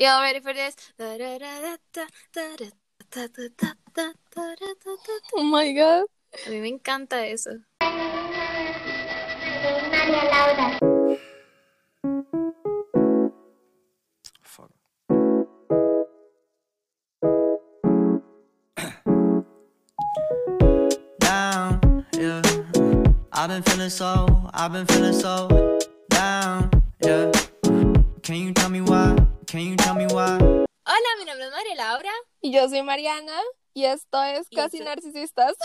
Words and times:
Y'all 0.00 0.22
ready 0.22 0.40
for 0.40 0.54
this? 0.54 0.74
Oh 5.36 5.42
my 5.42 5.72
god. 5.74 6.06
A 6.46 6.48
mí 6.48 6.58
me 6.62 6.70
encanta 6.70 7.26
eso. 7.26 7.50
María 9.92 10.22
Fuck. 14.40 14.70
down, 21.18 22.06
yeah. 22.16 22.40
I've 23.34 23.50
been 23.50 23.62
feeling 23.64 23.90
so, 23.90 24.48
I've 24.54 24.72
been 24.72 24.86
feeling 24.86 25.12
so 25.12 25.78
down, 26.08 26.70
yeah. 27.04 27.30
Can 28.22 28.36
you 28.36 28.54
tell 28.54 28.70
me 28.70 28.80
why? 28.80 29.19
Can 29.50 29.60
you 29.62 29.76
tell 29.76 29.94
me 29.96 30.06
why? 30.06 30.38
Hola, 30.38 31.10
mi 31.18 31.24
nombre 31.24 31.46
es 31.46 31.50
María 31.50 31.74
Laura. 31.74 32.12
Y 32.40 32.52
yo 32.52 32.68
soy 32.68 32.82
Mariana 32.82 33.36
y 33.74 33.84
esto 33.84 34.22
es 34.22 34.46
Y 34.48 34.54
Casi 34.54 34.76
esto- 34.78 34.88
Narcisistas. 34.88 35.56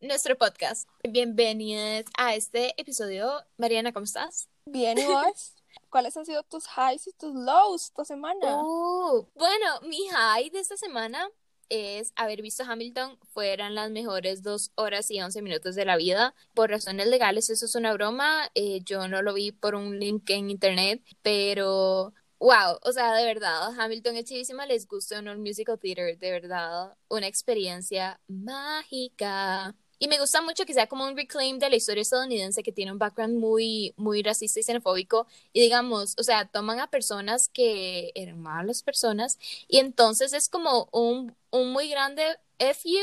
Nuestro 0.00 0.38
podcast. 0.38 0.88
Bienvenidos 1.02 2.04
a 2.16 2.36
este 2.36 2.72
episodio. 2.80 3.32
Mariana, 3.58 3.92
¿cómo 3.92 4.04
estás? 4.04 4.48
Bien, 4.64 4.96
¿y 4.96 5.04
vos? 5.04 5.54
¿Cuáles 5.90 6.16
han 6.16 6.24
sido 6.24 6.44
tus 6.44 6.66
highs 6.66 7.08
y 7.08 7.12
tus 7.12 7.34
lows 7.34 7.86
esta 7.86 8.04
semana? 8.04 8.62
Uh, 8.62 9.26
bueno, 9.34 9.80
mi 9.82 10.06
high 10.12 10.50
de 10.50 10.60
esta 10.60 10.76
semana 10.76 11.28
es 11.68 12.12
haber 12.14 12.42
visto 12.42 12.62
Hamilton. 12.62 13.18
Fueran 13.32 13.74
las 13.74 13.90
mejores 13.90 14.44
dos 14.44 14.70
horas 14.76 15.10
y 15.10 15.20
once 15.20 15.42
minutos 15.42 15.74
de 15.74 15.84
la 15.84 15.96
vida. 15.96 16.34
Por 16.54 16.70
razones 16.70 17.08
legales, 17.08 17.50
eso 17.50 17.64
es 17.64 17.74
una 17.74 17.92
broma. 17.92 18.50
Eh, 18.54 18.82
yo 18.84 19.08
no 19.08 19.20
lo 19.22 19.34
vi 19.34 19.50
por 19.50 19.74
un 19.74 19.98
link 19.98 20.30
en 20.30 20.50
internet, 20.50 21.02
pero 21.22 22.14
wow, 22.40 22.78
o 22.82 22.92
sea, 22.92 23.14
de 23.14 23.24
verdad, 23.26 23.70
Hamilton 23.78 24.16
es 24.16 24.24
chivísima. 24.24 24.66
Les 24.66 24.88
gusta 24.88 25.18
el 25.18 25.38
musical 25.38 25.78
theater, 25.78 26.18
de 26.18 26.30
verdad, 26.32 26.96
una 27.08 27.26
experiencia 27.28 28.20
mágica. 28.28 29.76
Y 29.98 30.08
me 30.08 30.18
gusta 30.18 30.40
mucho 30.40 30.64
que 30.64 30.72
sea 30.72 30.86
como 30.86 31.04
un 31.06 31.14
reclaim 31.14 31.58
de 31.58 31.68
la 31.68 31.76
historia 31.76 32.00
estadounidense 32.00 32.62
que 32.62 32.72
tiene 32.72 32.90
un 32.90 32.98
background 32.98 33.38
muy, 33.38 33.92
muy 33.98 34.22
racista 34.22 34.58
y 34.58 34.62
xenofóbico. 34.62 35.26
Y 35.52 35.60
digamos, 35.60 36.14
o 36.18 36.22
sea, 36.22 36.46
toman 36.48 36.80
a 36.80 36.88
personas 36.90 37.50
que 37.50 38.10
eran 38.14 38.40
malas 38.40 38.82
personas 38.82 39.38
y 39.68 39.78
entonces 39.78 40.32
es 40.32 40.48
como 40.48 40.88
un, 40.92 41.36
un 41.50 41.72
muy 41.72 41.90
grande 41.90 42.22
FU 42.58 42.98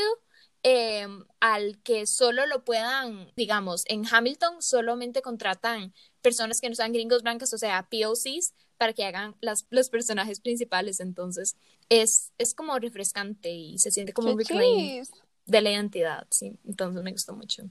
eh, 0.62 1.06
al 1.40 1.80
que 1.82 2.06
solo 2.06 2.46
lo 2.46 2.64
puedan, 2.64 3.32
digamos, 3.36 3.84
en 3.86 4.04
Hamilton 4.10 4.60
solamente 4.60 5.22
contratan 5.22 5.94
personas 6.20 6.60
que 6.60 6.68
no 6.68 6.74
sean 6.74 6.92
gringos 6.92 7.22
blancos, 7.22 7.52
o 7.52 7.58
sea, 7.58 7.88
POCs, 7.88 8.54
para 8.76 8.92
que 8.92 9.04
hagan 9.04 9.36
las, 9.40 9.66
los 9.70 9.88
personajes 9.88 10.40
principales. 10.40 11.00
Entonces 11.00 11.56
es, 11.88 12.32
es 12.38 12.54
como 12.54 12.78
refrescante 12.78 13.50
y 13.50 13.78
se 13.78 13.90
siente 13.90 14.12
como 14.12 14.30
un 14.32 14.38
¡Qué 14.38 14.44
reclaim 14.44 15.04
de 15.46 15.62
la 15.62 15.70
identidad, 15.70 16.26
sí. 16.30 16.58
Entonces 16.66 17.02
me 17.02 17.12
gustó 17.12 17.34
mucho. 17.34 17.64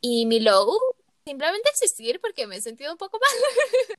Y 0.00 0.26
mi 0.26 0.40
low, 0.40 0.78
simplemente 1.24 1.68
existir 1.70 2.20
porque 2.20 2.46
me 2.46 2.56
he 2.56 2.60
sentido 2.60 2.92
un 2.92 2.98
poco 2.98 3.18
mal. 3.18 3.98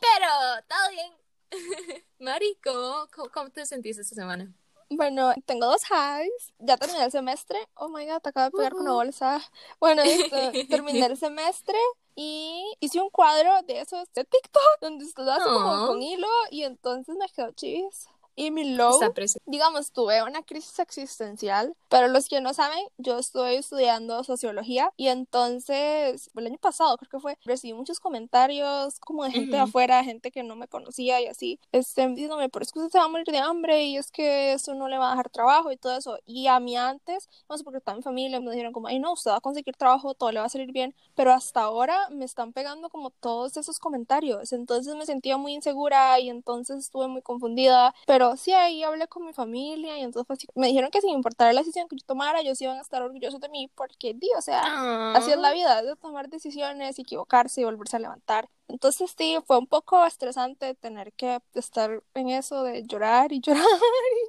Pero 0.00 0.28
todo 0.68 0.90
bien. 0.90 1.12
Mari, 2.18 2.58
¿cómo, 2.62 3.08
cómo, 3.14 3.30
cómo 3.30 3.50
te 3.50 3.64
sentiste 3.66 4.02
esta 4.02 4.14
semana? 4.14 4.52
Bueno, 4.90 5.34
tengo 5.46 5.66
dos 5.66 5.82
highs. 5.90 6.52
Ya 6.58 6.76
terminé 6.76 7.04
el 7.04 7.10
semestre. 7.10 7.58
Oh 7.74 7.88
my 7.88 8.06
god, 8.06 8.20
te 8.22 8.28
acabo 8.28 8.46
de 8.46 8.50
pegar 8.52 8.72
con 8.72 8.82
una 8.82 8.92
bolsa. 8.92 9.40
Bueno, 9.80 10.02
esto, 10.02 10.36
terminé 10.68 11.06
el 11.06 11.16
semestre 11.16 11.78
y 12.14 12.64
hice 12.80 13.00
un 13.00 13.10
cuadro 13.10 13.62
de 13.62 13.80
esos 13.80 14.10
de 14.14 14.24
TikTok 14.24 14.80
donde 14.80 15.04
lo 15.16 15.32
hace 15.32 15.44
como 15.44 15.72
Aw. 15.72 15.86
con 15.88 16.02
hilo 16.02 16.28
y 16.50 16.62
entonces 16.62 17.16
me 17.16 17.28
quedó 17.28 17.50
chivis. 17.52 18.08
Y 18.38 18.50
mi 18.50 18.74
low, 18.74 18.92
Está 18.92 19.14
presente. 19.14 19.42
digamos, 19.50 19.92
tuve 19.92 20.22
una 20.22 20.42
crisis 20.42 20.78
existencial, 20.78 21.74
pero 21.88 22.08
los 22.08 22.28
que 22.28 22.42
no 22.42 22.52
saben, 22.52 22.78
yo 22.98 23.18
estoy 23.18 23.54
estudiando 23.54 24.22
sociología 24.24 24.92
y 24.98 25.08
entonces, 25.08 26.28
el 26.36 26.46
año 26.46 26.58
pasado 26.58 26.98
creo 26.98 27.08
que 27.10 27.18
fue, 27.20 27.38
recibí 27.46 27.72
muchos 27.72 27.98
comentarios 27.98 29.00
como 29.00 29.24
de 29.24 29.30
gente 29.30 29.56
de 29.56 29.62
Ujú. 29.62 29.68
afuera, 29.70 30.04
gente 30.04 30.30
que 30.30 30.42
no 30.42 30.54
me 30.54 30.68
conocía 30.68 31.18
y 31.22 31.26
así, 31.28 31.58
este, 31.72 32.06
diciéndome, 32.08 32.50
pero 32.50 32.62
es 32.62 32.72
que 32.72 32.78
usted 32.80 32.92
se 32.92 32.98
va 32.98 33.04
a 33.04 33.08
morir 33.08 33.26
de 33.26 33.38
hambre 33.38 33.84
y 33.84 33.96
es 33.96 34.10
que 34.10 34.52
eso 34.52 34.74
no 34.74 34.88
le 34.88 34.98
va 34.98 35.06
a 35.08 35.10
dejar 35.12 35.30
trabajo 35.30 35.72
y 35.72 35.78
todo 35.78 35.96
eso. 35.96 36.18
Y 36.26 36.46
a 36.48 36.60
mí 36.60 36.76
antes, 36.76 37.30
no 37.48 37.56
sé, 37.56 37.64
porque 37.64 37.78
estaba 37.78 37.96
en 37.96 38.02
familia, 38.02 38.38
me 38.40 38.50
dijeron 38.50 38.74
como, 38.74 38.88
ay 38.88 38.98
no, 38.98 39.14
usted 39.14 39.30
va 39.30 39.36
a 39.36 39.40
conseguir 39.40 39.76
trabajo, 39.76 40.12
todo 40.14 40.30
le 40.30 40.40
va 40.40 40.46
a 40.46 40.50
salir 40.50 40.72
bien, 40.72 40.94
pero 41.14 41.32
hasta 41.32 41.62
ahora 41.62 41.96
me 42.10 42.26
están 42.26 42.52
pegando 42.52 42.90
como 42.90 43.08
todos 43.10 43.56
esos 43.56 43.78
comentarios, 43.78 44.52
entonces 44.52 44.94
me 44.94 45.06
sentía 45.06 45.38
muy 45.38 45.54
insegura 45.54 46.20
y 46.20 46.28
entonces 46.28 46.78
estuve 46.80 47.08
muy 47.08 47.22
confundida, 47.22 47.94
pero 48.06 48.25
sí 48.36 48.52
ahí 48.52 48.82
hablé 48.82 49.06
con 49.08 49.24
mi 49.26 49.32
familia 49.32 49.98
y 49.98 50.02
entonces 50.02 50.26
fue 50.26 50.34
así, 50.34 50.46
me 50.54 50.68
dijeron 50.68 50.90
que 50.90 51.00
sin 51.00 51.10
importar 51.10 51.54
la 51.54 51.60
decisión 51.60 51.86
que 51.86 51.96
yo 51.96 52.04
tomara, 52.06 52.40
ellos 52.40 52.60
iban 52.60 52.78
a 52.78 52.80
estar 52.80 53.02
orgullosos 53.02 53.40
de 53.40 53.48
mí 53.48 53.70
porque, 53.74 54.14
di, 54.14 54.28
o 54.36 54.40
sea, 54.40 55.14
así 55.14 55.30
es 55.30 55.38
la 55.38 55.52
vida, 55.52 55.80
es 55.80 55.86
de 55.86 55.96
tomar 55.96 56.28
decisiones, 56.28 56.98
equivocarse 56.98 57.60
y 57.60 57.64
volverse 57.64 57.96
a 57.96 58.00
levantar. 58.00 58.48
Entonces 58.68 59.14
sí, 59.16 59.38
fue 59.46 59.58
un 59.58 59.66
poco 59.66 60.04
estresante 60.04 60.74
tener 60.74 61.12
que 61.12 61.38
estar 61.54 62.02
en 62.14 62.30
eso 62.30 62.62
de 62.62 62.82
llorar 62.84 63.32
y 63.32 63.40
llorar 63.42 63.64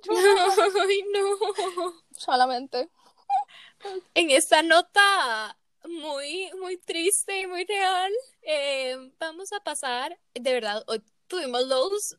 y 0.03 0.07
llorar 0.07 0.49
Ay, 0.89 1.03
no. 1.13 1.93
solamente. 2.11 2.89
En 4.13 4.31
esta 4.31 4.61
nota 4.63 5.57
muy, 5.87 6.51
muy 6.59 6.77
triste 6.77 7.41
y 7.41 7.47
muy 7.47 7.65
real, 7.65 8.11
eh, 8.41 9.11
vamos 9.19 9.53
a 9.53 9.59
pasar, 9.61 10.17
de 10.33 10.53
verdad, 10.53 10.83
hoy 10.87 11.01
tuvimos 11.27 11.65
lows 11.67 12.17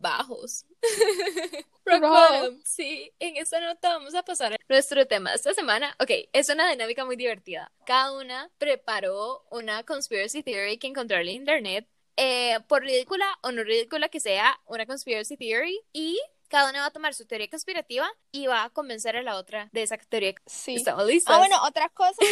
bajos. 0.00 0.66
Rock 1.84 2.00
bottom. 2.02 2.60
Sí, 2.64 3.12
en 3.18 3.36
esta 3.36 3.60
nota 3.60 3.90
vamos 3.90 4.14
a 4.14 4.22
pasar 4.22 4.54
a 4.54 4.56
nuestro 4.68 5.06
tema 5.06 5.34
esta 5.34 5.52
semana. 5.54 5.94
Ok, 6.00 6.10
es 6.32 6.48
una 6.48 6.70
dinámica 6.70 7.04
muy 7.04 7.16
divertida. 7.16 7.72
Cada 7.84 8.12
una 8.12 8.50
preparó 8.58 9.46
una 9.50 9.82
conspiracy 9.84 10.42
theory 10.42 10.78
que 10.78 10.86
encontró 10.86 11.18
en 11.18 11.28
internet. 11.28 11.88
eh, 12.16 12.60
por 12.68 12.82
ridícula 12.82 13.26
o 13.42 13.50
no 13.50 13.64
ridícula 13.64 14.08
que 14.08 14.20
sea, 14.20 14.60
una 14.66 14.86
conspiracy 14.86 15.36
theory. 15.36 15.80
Y 15.92 16.20
cada 16.48 16.70
una 16.70 16.82
va 16.82 16.86
a 16.86 16.90
tomar 16.92 17.14
su 17.14 17.26
teoría 17.26 17.48
conspirativa 17.48 18.08
y 18.30 18.46
va 18.46 18.62
a 18.62 18.70
convencer 18.70 19.16
a 19.16 19.22
la 19.22 19.36
otra 19.36 19.68
de 19.72 19.82
esa 19.82 19.96
teoría. 19.96 20.34
Sí. 20.46 20.76
¿Estamos 20.76 21.04
listos? 21.06 21.34
Ah, 21.34 21.38
bueno, 21.38 21.56
otra 21.66 21.88
cosa 21.88 22.22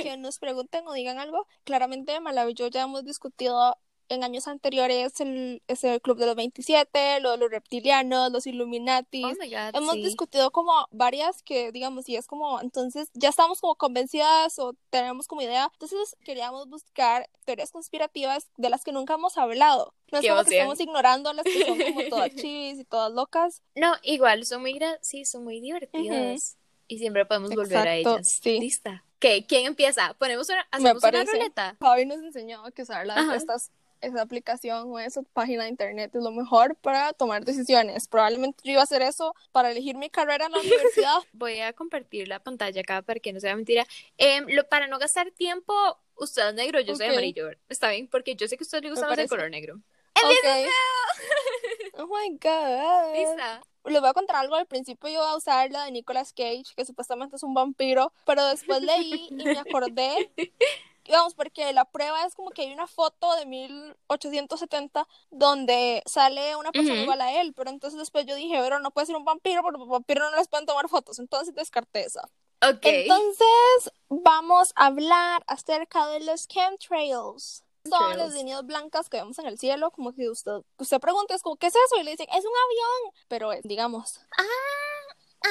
que, 0.00 0.16
nos 0.16 0.38
pregunten 0.38 0.86
o 0.86 0.92
digan 0.92 1.18
algo, 1.18 1.48
claramente 1.64 2.20
Malawi 2.20 2.52
y 2.52 2.54
yo 2.54 2.68
ya 2.68 2.82
hemos 2.82 3.04
discutido 3.04 3.76
en 4.14 4.24
años 4.24 4.46
anteriores 4.48 5.20
el, 5.20 5.62
ese 5.68 6.00
club 6.00 6.18
de 6.18 6.26
los 6.26 6.36
27, 6.36 7.20
lo 7.20 7.32
de 7.32 7.36
los 7.38 7.50
reptilianos, 7.50 8.30
los 8.32 8.46
Illuminati. 8.46 9.24
Oh 9.24 9.28
God, 9.30 9.74
Hemos 9.74 9.94
sí. 9.94 10.02
discutido 10.04 10.50
como 10.50 10.72
varias 10.90 11.42
que, 11.42 11.72
digamos, 11.72 12.08
y 12.08 12.16
es 12.16 12.26
como, 12.26 12.60
entonces 12.60 13.08
ya 13.14 13.28
estamos 13.30 13.60
como 13.60 13.76
convencidas 13.76 14.58
o 14.58 14.74
tenemos 14.90 15.26
como 15.26 15.42
idea. 15.42 15.68
Entonces 15.72 16.16
queríamos 16.24 16.68
buscar 16.68 17.28
teorías 17.44 17.70
conspirativas 17.72 18.50
de 18.56 18.70
las 18.70 18.84
que 18.84 18.92
nunca 18.92 19.14
hemos 19.14 19.36
hablado. 19.38 19.94
No 20.10 20.18
es 20.18 20.22
Qué 20.22 20.28
como 20.30 20.44
que 20.44 20.56
estamos 20.58 20.80
ignorando 20.80 21.32
las 21.32 21.44
que 21.44 21.64
son 21.66 21.78
como 21.78 22.02
todas 22.08 22.30
chis 22.36 22.78
y 22.78 22.84
todas 22.84 23.12
locas. 23.12 23.62
No, 23.74 23.94
igual, 24.02 24.44
son 24.44 24.60
muy, 24.62 24.78
sí, 25.00 25.24
son 25.24 25.44
muy 25.44 25.60
divertidas. 25.60 26.56
Y 26.88 26.98
siempre 26.98 27.24
podemos 27.24 27.54
volver 27.54 27.88
a 27.88 27.94
ellas. 27.96 28.40
sí. 28.42 28.60
¿Lista? 28.60 29.04
Ok, 29.16 29.46
¿quién 29.46 29.66
empieza? 29.66 30.14
Ponemos 30.18 30.48
una, 30.48 30.66
hacemos 30.72 31.02
una 31.02 31.24
ruleta. 31.24 31.76
Javi 31.80 32.06
nos 32.06 32.18
enseñó 32.18 32.64
que 32.74 32.82
usar 32.82 33.06
la- 33.06 33.14
Ajá. 33.14 33.36
estas, 33.36 33.70
esa 34.02 34.20
aplicación 34.22 34.90
o 34.90 34.98
esa 34.98 35.22
página 35.22 35.64
de 35.64 35.70
internet 35.70 36.14
es 36.14 36.22
lo 36.22 36.30
mejor 36.30 36.76
para 36.76 37.12
tomar 37.12 37.44
decisiones. 37.44 38.08
Probablemente 38.08 38.58
yo 38.64 38.72
iba 38.72 38.80
a 38.80 38.84
hacer 38.84 39.02
eso 39.02 39.34
para 39.52 39.70
elegir 39.70 39.96
mi 39.96 40.10
carrera 40.10 40.46
en 40.46 40.52
la 40.52 40.60
universidad. 40.60 41.18
Voy 41.32 41.60
a 41.60 41.72
compartir 41.72 42.28
la 42.28 42.40
pantalla 42.40 42.80
acá 42.80 43.02
para 43.02 43.20
que 43.20 43.32
no 43.32 43.40
sea 43.40 43.56
mentira. 43.56 43.86
Em, 44.18 44.46
lo, 44.48 44.68
para 44.68 44.86
no 44.88 44.98
gastar 44.98 45.30
tiempo, 45.30 45.72
usted 46.16 46.48
es 46.48 46.54
negro, 46.54 46.80
yo 46.80 46.94
soy 46.96 47.06
Ok. 47.06 47.12
amarillo. 47.12 47.50
Está 47.68 47.90
bien, 47.90 48.08
porque 48.08 48.34
yo 48.34 48.46
sé 48.48 48.56
que 48.56 48.64
a 48.64 48.66
usted 48.66 48.82
le 48.82 48.90
gusta 48.90 49.08
más 49.08 49.18
el 49.18 49.28
color 49.28 49.50
negro. 49.50 49.76
Ok. 50.22 50.48
Oh 51.94 52.06
my 52.06 52.30
god. 52.38 53.14
¿Lista? 53.14 53.62
Les 53.84 54.00
voy 54.00 54.08
a 54.08 54.14
contar 54.14 54.36
algo. 54.36 54.54
Al 54.54 54.66
principio 54.66 55.08
yo 55.10 55.16
iba 55.16 55.30
a 55.30 55.36
usar 55.36 55.70
la 55.70 55.84
de 55.84 55.90
Nicolas 55.90 56.32
Cage, 56.32 56.64
que 56.74 56.84
supuestamente 56.86 57.36
es 57.36 57.42
un 57.42 57.52
vampiro, 57.52 58.12
pero 58.24 58.46
después 58.46 58.80
leí 58.80 59.28
y 59.30 59.44
me 59.44 59.58
acordé. 59.58 60.30
Vamos, 61.08 61.34
porque 61.34 61.72
la 61.72 61.84
prueba 61.84 62.24
es 62.24 62.34
como 62.34 62.50
que 62.50 62.62
hay 62.62 62.72
una 62.72 62.86
foto 62.86 63.34
de 63.36 63.46
1870 63.46 65.06
donde 65.30 66.02
sale 66.06 66.56
una 66.56 66.70
persona 66.70 67.02
igual 67.02 67.20
a 67.20 67.40
él, 67.40 67.52
pero 67.54 67.70
entonces 67.70 67.98
después 67.98 68.26
yo 68.26 68.34
dije, 68.34 68.58
pero 68.60 68.78
no 68.78 68.90
puede 68.90 69.06
ser 69.06 69.16
un 69.16 69.24
vampiro, 69.24 69.62
porque 69.62 69.78
los 69.78 69.88
vampiros 69.88 70.30
no 70.30 70.36
les 70.36 70.48
pueden 70.48 70.66
tomar 70.66 70.88
fotos, 70.88 71.18
entonces 71.18 71.54
descarté 71.54 72.04
esa. 72.04 72.22
Ok. 72.62 72.82
Entonces, 72.82 73.92
vamos 74.08 74.72
a 74.76 74.86
hablar 74.86 75.42
acerca 75.46 76.06
de 76.06 76.20
los 76.20 76.46
chemtrails. 76.46 77.64
Son 77.84 78.16
las 78.16 78.32
líneas 78.32 78.64
blancas 78.64 79.08
que 79.08 79.16
vemos 79.16 79.36
en 79.40 79.46
el 79.46 79.58
cielo, 79.58 79.90
como 79.90 80.14
que 80.14 80.30
usted, 80.30 80.62
usted 80.78 81.00
pregunta, 81.00 81.34
es 81.34 81.42
como, 81.42 81.56
¿qué 81.56 81.66
es 81.66 81.74
eso? 81.74 82.00
Y 82.00 82.04
le 82.04 82.12
dicen, 82.12 82.28
es 82.30 82.44
un 82.44 82.52
avión, 82.52 83.14
pero 83.26 83.52
es, 83.52 83.64
digamos, 83.64 84.20
ah, 84.38 84.44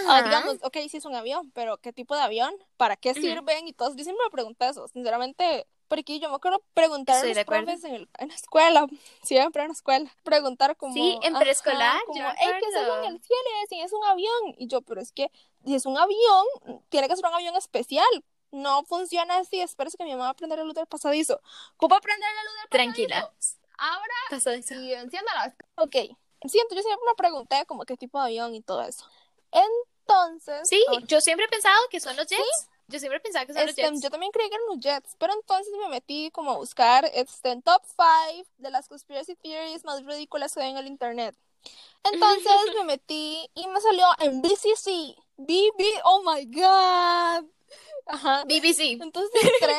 Ajá. 0.08 0.24
digamos, 0.24 0.58
ok, 0.64 0.78
sí 0.90 0.98
es 0.98 1.06
un 1.06 1.16
avión, 1.16 1.52
pero 1.52 1.78
¿qué 1.78 1.92
tipo 1.94 2.16
de 2.16 2.22
avión? 2.22 2.54
¿Para 2.78 2.96
qué 2.96 3.14
sirven? 3.14 3.68
Y 3.68 3.74
todo, 3.74 3.90
yo 3.96 4.04
siempre 4.04 4.24
me 4.26 4.32
pregunto 4.32 4.66
eso, 4.66 4.88
sinceramente, 4.88 5.68
Porque 5.88 6.20
yo 6.22 6.30
me 6.30 6.36
acuerdo 6.38 6.64
preguntar 6.74 7.18
Estoy 7.18 7.32
a 7.32 7.36
los 7.36 7.44
profes 7.44 7.84
en, 7.84 7.96
el- 7.96 8.10
en 8.20 8.30
la 8.30 8.36
escuela, 8.36 8.88
siempre 9.24 9.62
en 9.64 9.68
la 9.68 9.74
escuela, 9.74 10.10
preguntar 10.24 10.78
como... 10.78 10.94
Sí, 10.94 11.20
en 11.22 11.34
preescolar, 11.34 12.00
yo 12.00 12.06
como, 12.06 12.20
me 12.22 12.30
"Ey, 12.30 12.36
¿qué 12.38 12.66
es 12.66 12.68
eso 12.70 12.80
en 12.80 12.86
acuerdo". 12.86 13.08
el 13.10 13.22
cielo? 13.22 13.50
Y 13.72 13.82
es 13.82 13.92
un 13.92 14.04
avión. 14.06 14.56
Y 14.58 14.68
yo, 14.68 14.82
pero 14.84 15.02
es 15.02 15.12
que 15.12 15.30
si 15.66 15.76
es 15.76 15.86
un 15.86 15.98
avión, 15.98 16.46
tiene 16.88 17.10
que 17.10 17.16
ser 17.18 17.26
un 17.26 17.34
avión 17.34 17.58
especial. 17.58 18.24
No 18.52 18.84
funciona 18.86 19.38
así, 19.38 19.60
espero 19.60 19.90
que 19.98 20.04
mi 20.06 20.12
mamá 20.12 20.24
va 20.26 20.30
a 20.30 20.34
prender 20.34 20.60
la 20.60 20.64
luz 20.66 20.76
del 20.76 20.88
pasadizo. 20.88 21.42
¿Cómo 21.76 21.96
aprender 21.96 22.30
la 22.36 22.44
luz 22.44 22.54
del 22.54 22.70
pasadizo? 22.70 22.70
Tranquila. 22.70 23.32
Ahora 23.78 24.14
Pasadizo. 24.30 24.76
y 24.76 24.94
enciéndala. 24.94 25.56
Ok. 25.76 25.96
Siento, 26.46 26.74
yo 26.76 26.82
siempre 26.82 27.06
me 27.08 27.16
pregunté 27.16 27.66
como 27.66 27.84
qué 27.86 27.98
tipo 27.98 28.18
de 28.20 28.26
avión 28.26 28.56
y 28.56 28.62
todo 28.62 28.82
eso. 28.84 29.06
Entonces, 29.52 30.68
Sí, 30.68 30.84
yo 31.08 31.22
siempre 31.22 31.46
he 31.46 31.50
pensado 31.50 31.80
que 31.90 32.00
son 32.00 32.16
los 32.16 32.28
jets. 32.28 32.70
Yo 32.88 33.00
siempre 33.00 33.18
he 33.18 33.22
pensado 33.22 33.46
que 33.48 33.54
son 33.54 33.70
este, 33.70 33.82
los 33.84 33.92
jets. 33.92 34.04
yo 34.04 34.10
también 34.10 34.32
creí 34.32 34.50
que 34.50 34.56
eran 34.56 34.68
los 34.68 34.80
Jets, 34.80 35.16
pero 35.18 35.34
entonces 35.34 35.74
me 35.80 35.88
metí 35.88 36.30
como 36.32 36.52
a 36.52 36.58
buscar 36.58 37.10
este, 37.14 37.52
en 37.52 37.62
top 37.62 37.82
5 37.86 38.50
de 38.58 38.70
las 38.70 38.90
conspiracy 38.90 39.36
theories 39.36 39.86
más 39.86 40.04
ridículas 40.04 40.54
que 40.54 40.62
hay 40.62 40.72
en 40.72 40.78
el 40.78 40.88
internet. 40.88 41.36
Entonces 42.04 42.52
me 42.76 42.84
metí 42.84 43.50
y 43.54 43.68
me 43.68 43.80
salió 43.80 44.06
en 44.20 44.42
BCC. 44.42 45.16
BB, 45.38 46.02
oh 46.04 46.22
my 46.24 46.46
god. 46.46 47.46
Ajá. 48.08 48.44
BBC. 48.44 49.02
Entonces 49.02 49.32
entré 49.42 49.78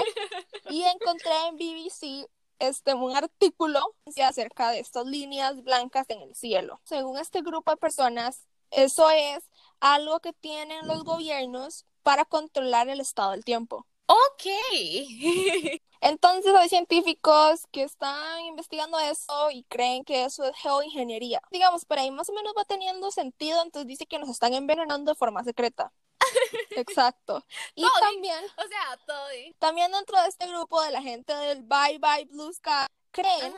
y 0.70 0.82
encontré 0.84 1.32
en 1.48 1.56
BBC 1.56 2.26
este, 2.58 2.94
un 2.94 3.14
artículo 3.16 3.80
acerca 4.24 4.70
de 4.70 4.78
estas 4.78 5.04
líneas 5.06 5.62
blancas 5.62 6.06
en 6.08 6.22
el 6.22 6.34
cielo. 6.34 6.80
Según 6.84 7.19
este 7.19 7.42
grupo 7.42 7.72
de 7.72 7.76
personas, 7.76 8.46
eso 8.70 9.10
es 9.10 9.44
algo 9.82 10.20
que 10.20 10.32
tienen 10.32 10.87
los 10.87 11.02
gobiernos 11.02 11.84
para 12.02 12.25
controlar 12.25 12.88
el 12.88 13.00
estado 13.00 13.32
del 13.32 13.44
tiempo. 13.44 13.87
Ok. 14.06 14.44
Entonces 16.00 16.55
hay 16.55 16.69
científicos 16.69 17.67
que 17.70 17.82
están 17.82 18.40
investigando 18.44 18.99
eso 18.99 19.50
y 19.50 19.64
creen 19.64 20.05
que 20.05 20.25
eso 20.25 20.44
es 20.44 20.56
geoingeniería. 20.56 21.40
Digamos, 21.50 21.84
por 21.84 21.99
ahí 21.99 22.11
más 22.11 22.29
o 22.29 22.32
menos 22.32 22.55
va 22.58 22.64
teniendo 22.64 23.11
sentido, 23.12 23.62
entonces 23.62 23.87
dice 23.87 24.06
que 24.06 24.19
nos 24.19 24.29
están 24.29 24.52
envenenando 24.55 25.12
de 25.12 25.17
forma 25.17 25.44
secreta. 25.44 25.93
Exacto. 26.70 27.44
Y 27.76 27.82
Todo 27.82 27.93
también 28.00 28.44
o 28.44 28.69
sea, 28.69 28.99
todo 29.06 29.26
también 29.58 29.93
dentro 29.93 30.20
de 30.23 30.29
este 30.29 30.46
grupo 30.49 30.82
de 30.82 30.90
la 30.90 31.02
gente 31.02 31.32
del 31.34 31.62
Bye 31.62 31.99
Bye 31.99 32.26
Blue 32.31 32.52
Sky 32.52 32.87
creen. 33.12 33.55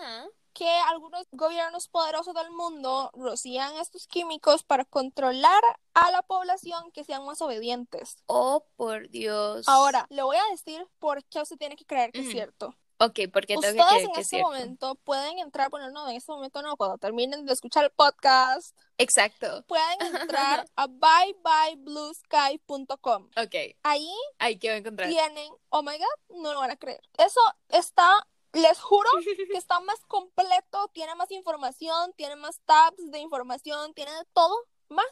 Que 0.55 0.69
algunos 0.89 1.27
gobiernos 1.33 1.89
poderosos 1.89 2.33
del 2.35 2.51
mundo 2.53 3.11
rocían 3.15 3.75
estos 3.77 4.07
químicos 4.07 4.63
para 4.63 4.85
controlar 4.85 5.63
a 5.95 6.11
la 6.13 6.23
población 6.23 6.93
que 6.93 7.03
sean 7.05 7.25
más 7.27 7.43
obedientes. 7.43 8.17
Oh, 8.27 8.65
por 8.77 9.09
Dios. 9.11 9.69
Ahora, 9.69 10.07
le 10.11 10.23
voy 10.23 10.37
a 10.37 10.51
decir 10.53 10.87
por 10.99 11.23
qué 11.25 11.41
usted 11.43 11.57
tiene 11.59 11.75
que 11.77 11.85
creer 11.85 12.13
que 12.13 12.21
es 12.21 12.27
Ujú. 12.27 12.33
cierto. 12.33 12.75
Ok, 12.99 13.19
porque 13.33 13.57
tengo 13.57 13.75
que 13.75 13.81
Ustedes 13.81 14.05
en 14.05 14.13
que 14.13 14.21
es 14.21 14.27
este 14.27 14.37
cierto. 14.37 14.47
momento 14.49 14.95
pueden 14.95 15.41
entrar, 15.41 15.69
bueno, 15.69 15.91
no, 15.91 16.09
en 16.09 16.15
este 16.17 16.31
momento 16.31 16.63
no, 16.63 16.77
cuando 16.77 16.97
terminen 16.97 17.45
de 17.45 17.53
escuchar 17.53 17.83
el 17.85 17.91
podcast, 17.91 18.75
Exacto. 18.99 19.65
pueden 19.67 19.99
entrar 20.31 20.65
a 20.77 20.87
byebyebluesky.com. 20.87 23.25
Ok, 23.37 23.55
Ahí 23.83 24.09
ahí 24.39 24.59
que 24.59 24.77
encontrar. 24.77 25.09
tienen, 25.09 25.53
oh 25.71 25.83
my 25.83 25.99
god, 25.99 26.37
no 26.41 26.53
lo 26.53 26.61
van 26.61 26.71
a 26.71 26.77
creer. 26.77 27.03
Eso 27.19 27.41
está, 27.69 28.27
les 28.55 28.81
juro 28.81 29.09
que 29.51 29.57
está 29.59 29.81
más 29.81 30.01
completo, 30.07 30.89
tiene 30.93 31.15
más 31.15 31.31
información, 31.31 32.13
tiene 32.17 32.37
más 32.37 32.61
tabs 32.65 33.11
de 33.11 33.19
información, 33.19 33.93
tiene 33.95 34.11
todo, 34.33 34.57
más 34.89 35.07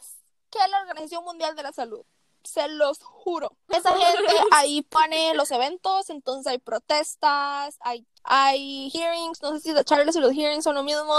que 0.49 0.59
la 0.69 0.81
Organización 0.81 1.23
Mundial 1.23 1.55
de 1.55 1.63
la 1.63 1.71
Salud. 1.71 2.05
Se 2.43 2.67
los 2.67 2.99
juro. 3.01 3.55
Esa 3.69 3.91
gente 3.97 4.33
ahí 4.51 4.81
pone 4.81 5.33
los 5.33 5.49
eventos, 5.51 6.09
entonces 6.09 6.51
hay 6.51 6.57
protestas, 6.59 7.77
hay, 7.79 8.05
hay 8.23 8.89
hearings, 8.91 9.41
no 9.41 9.51
sé 9.53 9.59
si 9.61 9.71
los 9.71 9.85
charlas 9.85 10.15
y 10.15 10.19
los 10.19 10.33
hearings 10.33 10.63
son 10.63 10.75
lo 10.75 10.83
mismo. 10.83 11.13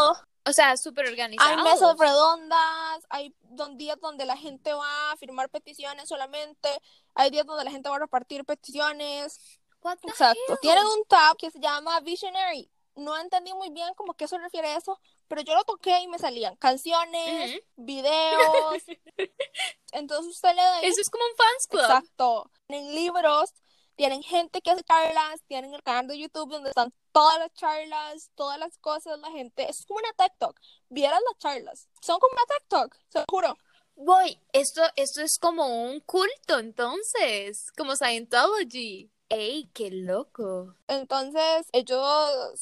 O 0.46 0.52
sea, 0.52 0.76
súper 0.76 1.08
organizado. 1.08 1.48
Hay 1.50 1.62
mesas 1.64 1.96
redondas, 1.98 3.06
hay 3.08 3.34
don- 3.40 3.78
días 3.78 3.98
donde 3.98 4.26
la 4.26 4.36
gente 4.36 4.74
va 4.74 5.12
a 5.12 5.16
firmar 5.16 5.48
peticiones 5.48 6.06
solamente, 6.06 6.68
hay 7.14 7.30
días 7.30 7.46
donde 7.46 7.64
la 7.64 7.70
gente 7.70 7.88
va 7.88 7.96
a 7.96 8.00
repartir 8.00 8.44
peticiones. 8.44 9.40
Exacto. 10.02 10.56
Tienen 10.60 10.86
un 10.86 11.04
tab 11.06 11.36
que 11.36 11.50
se 11.50 11.60
llama 11.60 12.00
Visionary. 12.00 12.70
No 12.96 13.16
entendí 13.18 13.52
muy 13.52 13.70
bien 13.70 13.92
como 13.94 14.14
qué 14.14 14.28
se 14.28 14.38
refiere 14.38 14.68
a 14.68 14.76
eso, 14.76 15.00
pero 15.26 15.42
yo 15.42 15.54
lo 15.54 15.64
toqué 15.64 16.00
y 16.00 16.08
me 16.08 16.18
salían 16.18 16.54
canciones, 16.56 17.60
videos. 17.76 18.82
Entonces 19.92 20.32
usted 20.32 20.54
le 20.54 20.62
da. 20.62 20.80
Eso 20.80 21.00
es 21.00 21.10
como 21.10 21.24
un 21.24 21.36
fans 21.36 21.66
club. 21.68 21.82
Exacto. 21.82 22.50
Tienen 22.68 22.94
libros, 22.94 23.52
tienen 23.96 24.22
gente 24.22 24.60
que 24.60 24.70
hace 24.70 24.84
charlas, 24.84 25.42
tienen 25.48 25.74
el 25.74 25.82
canal 25.82 26.06
de 26.06 26.18
YouTube 26.18 26.50
donde 26.52 26.70
están 26.70 26.92
todas 27.12 27.38
las 27.38 27.52
charlas, 27.54 28.30
todas 28.34 28.58
las 28.58 28.78
cosas, 28.78 29.18
la 29.18 29.30
gente. 29.30 29.68
Es 29.68 29.86
como 29.86 29.98
una 29.98 30.28
Talk. 30.38 30.60
Vieras 30.88 31.20
las 31.28 31.38
charlas. 31.38 31.88
Son 32.00 32.18
como 32.18 32.32
una 32.32 32.60
Talk, 32.68 32.96
se 33.08 33.18
lo 33.20 33.24
juro. 33.28 33.56
Voy, 33.96 34.40
esto, 34.52 34.82
esto 34.96 35.22
es 35.22 35.38
como 35.38 35.84
un 35.84 36.00
culto, 36.00 36.58
entonces, 36.58 37.70
como 37.76 37.94
Scientology. 37.94 39.13
¡Ey, 39.36 39.68
qué 39.74 39.90
loco! 39.90 40.76
Entonces, 40.86 41.66
ellos, 41.72 41.98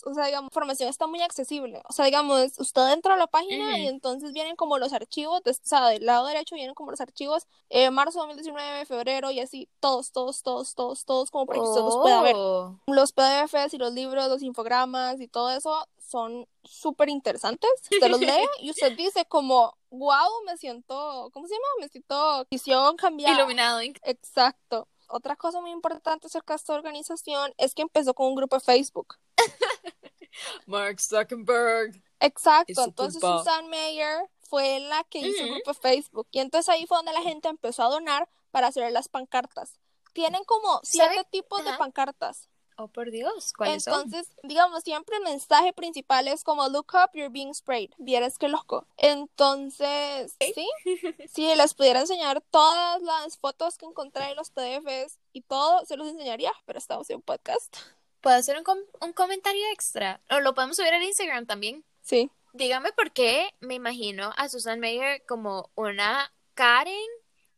o 0.04 0.14
sea, 0.14 0.24
digamos, 0.26 0.44
la 0.44 0.52
información 0.52 0.88
está 0.88 1.06
muy 1.06 1.20
accesible. 1.20 1.82
O 1.88 1.92
sea, 1.92 2.06
digamos, 2.06 2.52
usted 2.58 2.92
entra 2.92 3.14
a 3.14 3.16
la 3.18 3.26
página 3.26 3.78
y 3.78 3.86
entonces 3.88 4.32
vienen 4.32 4.56
como 4.56 4.78
los 4.78 4.92
archivos, 4.92 5.42
de- 5.42 5.50
o 5.50 5.54
sea, 5.62 5.88
del 5.88 6.06
lado 6.06 6.26
derecho 6.26 6.54
vienen 6.54 6.74
como 6.74 6.90
los 6.90 7.00
archivos, 7.02 7.46
eh, 7.68 7.90
marzo 7.90 8.20
2019, 8.20 8.86
febrero 8.86 9.30
y 9.30 9.40
así, 9.40 9.68
todos, 9.80 10.12
todos, 10.12 10.42
todos, 10.42 10.74
todos, 10.74 11.04
todos, 11.04 11.30
como 11.30 11.44
para 11.46 11.58
que 11.60 11.66
usted 11.68 11.82
los 11.82 11.96
pueda 11.96 12.22
ver. 12.22 12.36
Oh. 12.38 12.78
Los 12.86 13.12
PDFs 13.12 13.74
y 13.74 13.78
los 13.78 13.92
libros, 13.92 14.28
los 14.28 14.42
infogramas 14.42 15.20
y 15.20 15.28
todo 15.28 15.50
eso 15.50 15.86
son 15.98 16.46
súper 16.64 17.08
interesantes. 17.10 17.70
Usted 17.90 18.08
los 18.08 18.20
lee 18.20 18.46
y 18.60 18.70
usted 18.70 18.96
dice 18.96 19.24
como, 19.26 19.76
wow, 19.90 20.30
me 20.46 20.56
siento, 20.56 21.30
¿cómo 21.32 21.46
se 21.48 21.54
llama? 21.54 21.66
Me 21.80 21.88
siento 21.88 22.46
visión 22.50 22.96
cambiada. 22.96 23.34
Iluminado. 23.36 23.80
Exacto. 24.04 24.88
Otra 25.14 25.36
cosa 25.36 25.60
muy 25.60 25.70
importante 25.72 26.26
acerca 26.26 26.54
de 26.54 26.56
esta 26.56 26.72
organización 26.72 27.52
es 27.58 27.74
que 27.74 27.82
empezó 27.82 28.14
con 28.14 28.28
un 28.28 28.34
grupo 28.34 28.56
de 28.56 28.60
Facebook. 28.60 29.16
Mark 30.66 31.00
Zuckerberg. 31.00 32.02
Exacto. 32.20 32.84
Entonces 32.84 33.20
culpa. 33.20 33.38
Susan 33.40 33.68
Mayer 33.68 34.28
fue 34.40 34.80
la 34.80 35.04
que 35.04 35.18
hizo 35.18 35.42
el 35.42 35.50
Ujú. 35.50 35.54
grupo 35.56 35.72
de 35.74 35.80
Facebook. 35.80 36.28
Y 36.30 36.38
entonces 36.38 36.68
ahí 36.70 36.86
fue 36.86 36.96
donde 36.96 37.12
la 37.12 37.20
gente 37.22 37.48
empezó 37.48 37.82
a 37.82 37.88
donar 37.90 38.28
para 38.50 38.68
hacer 38.68 38.90
las 38.90 39.08
pancartas. 39.08 39.78
Tienen 40.14 40.44
como 40.44 40.80
siete 40.82 41.14
¿Sabe? 41.14 41.28
tipos 41.30 41.64
de 41.64 41.72
pancartas. 41.74 42.48
Oh, 42.76 42.88
por 42.88 43.10
Dios, 43.10 43.52
¿cuáles 43.52 43.84
son? 43.84 43.94
Entonces, 44.02 44.34
digamos, 44.42 44.82
siempre 44.82 45.16
el 45.18 45.22
mensaje 45.22 45.72
principal 45.72 46.26
es 46.28 46.42
como 46.42 46.68
look 46.68 46.92
up, 46.94 47.10
you're 47.14 47.28
being 47.28 47.52
sprayed. 47.54 47.90
Vieras 47.98 48.38
qué 48.38 48.48
loco. 48.48 48.86
Entonces, 48.96 50.34
sí, 50.54 50.68
si 51.34 51.54
les 51.54 51.74
pudiera 51.74 52.00
enseñar 52.00 52.40
todas 52.50 53.00
las 53.02 53.38
fotos 53.38 53.76
que 53.78 53.86
encontré 53.86 54.30
en 54.30 54.36
los 54.36 54.50
PDFs 54.50 55.18
y 55.32 55.42
todo, 55.42 55.84
se 55.84 55.96
los 55.96 56.08
enseñaría, 56.08 56.52
pero 56.64 56.78
estamos 56.78 57.08
en 57.10 57.16
un 57.16 57.22
podcast. 57.22 57.76
¿Puedo 58.20 58.36
hacer 58.36 58.56
un, 58.56 58.64
com- 58.64 58.78
un 59.00 59.12
comentario 59.12 59.64
extra? 59.72 60.20
O 60.30 60.40
lo 60.40 60.54
podemos 60.54 60.76
subir 60.76 60.92
al 60.94 61.02
Instagram 61.02 61.46
también. 61.46 61.84
Sí. 62.02 62.30
Dígame 62.52 62.92
por 62.92 63.10
qué 63.12 63.50
me 63.60 63.74
imagino 63.74 64.32
a 64.36 64.48
Susan 64.48 64.78
Mayer 64.80 65.24
como 65.26 65.70
una 65.74 66.32
Karen 66.54 66.94